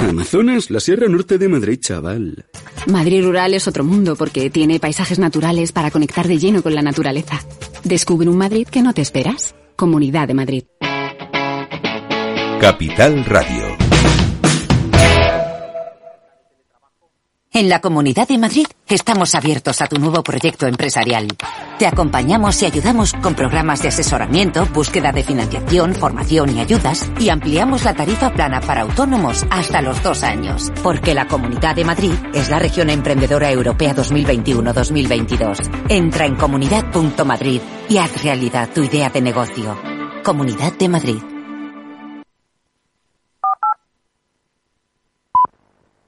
[0.00, 2.46] Amazonas, la Sierra Norte de Madrid, chaval.
[2.88, 6.82] Madrid rural es otro mundo porque tiene paisajes naturales para conectar de lleno con la
[6.82, 7.40] naturaleza.
[7.84, 9.54] Descubre un Madrid que no te esperas.
[9.76, 10.64] Comunidad de Madrid.
[12.64, 13.76] Capital Radio.
[17.52, 21.28] En la Comunidad de Madrid estamos abiertos a tu nuevo proyecto empresarial.
[21.78, 27.28] Te acompañamos y ayudamos con programas de asesoramiento, búsqueda de financiación, formación y ayudas y
[27.28, 30.72] ampliamos la tarifa plana para autónomos hasta los dos años.
[30.82, 35.90] Porque la Comunidad de Madrid es la región emprendedora europea 2021-2022.
[35.90, 37.60] Entra en comunidad.madrid
[37.90, 39.78] y haz realidad tu idea de negocio.
[40.24, 41.33] Comunidad de Madrid.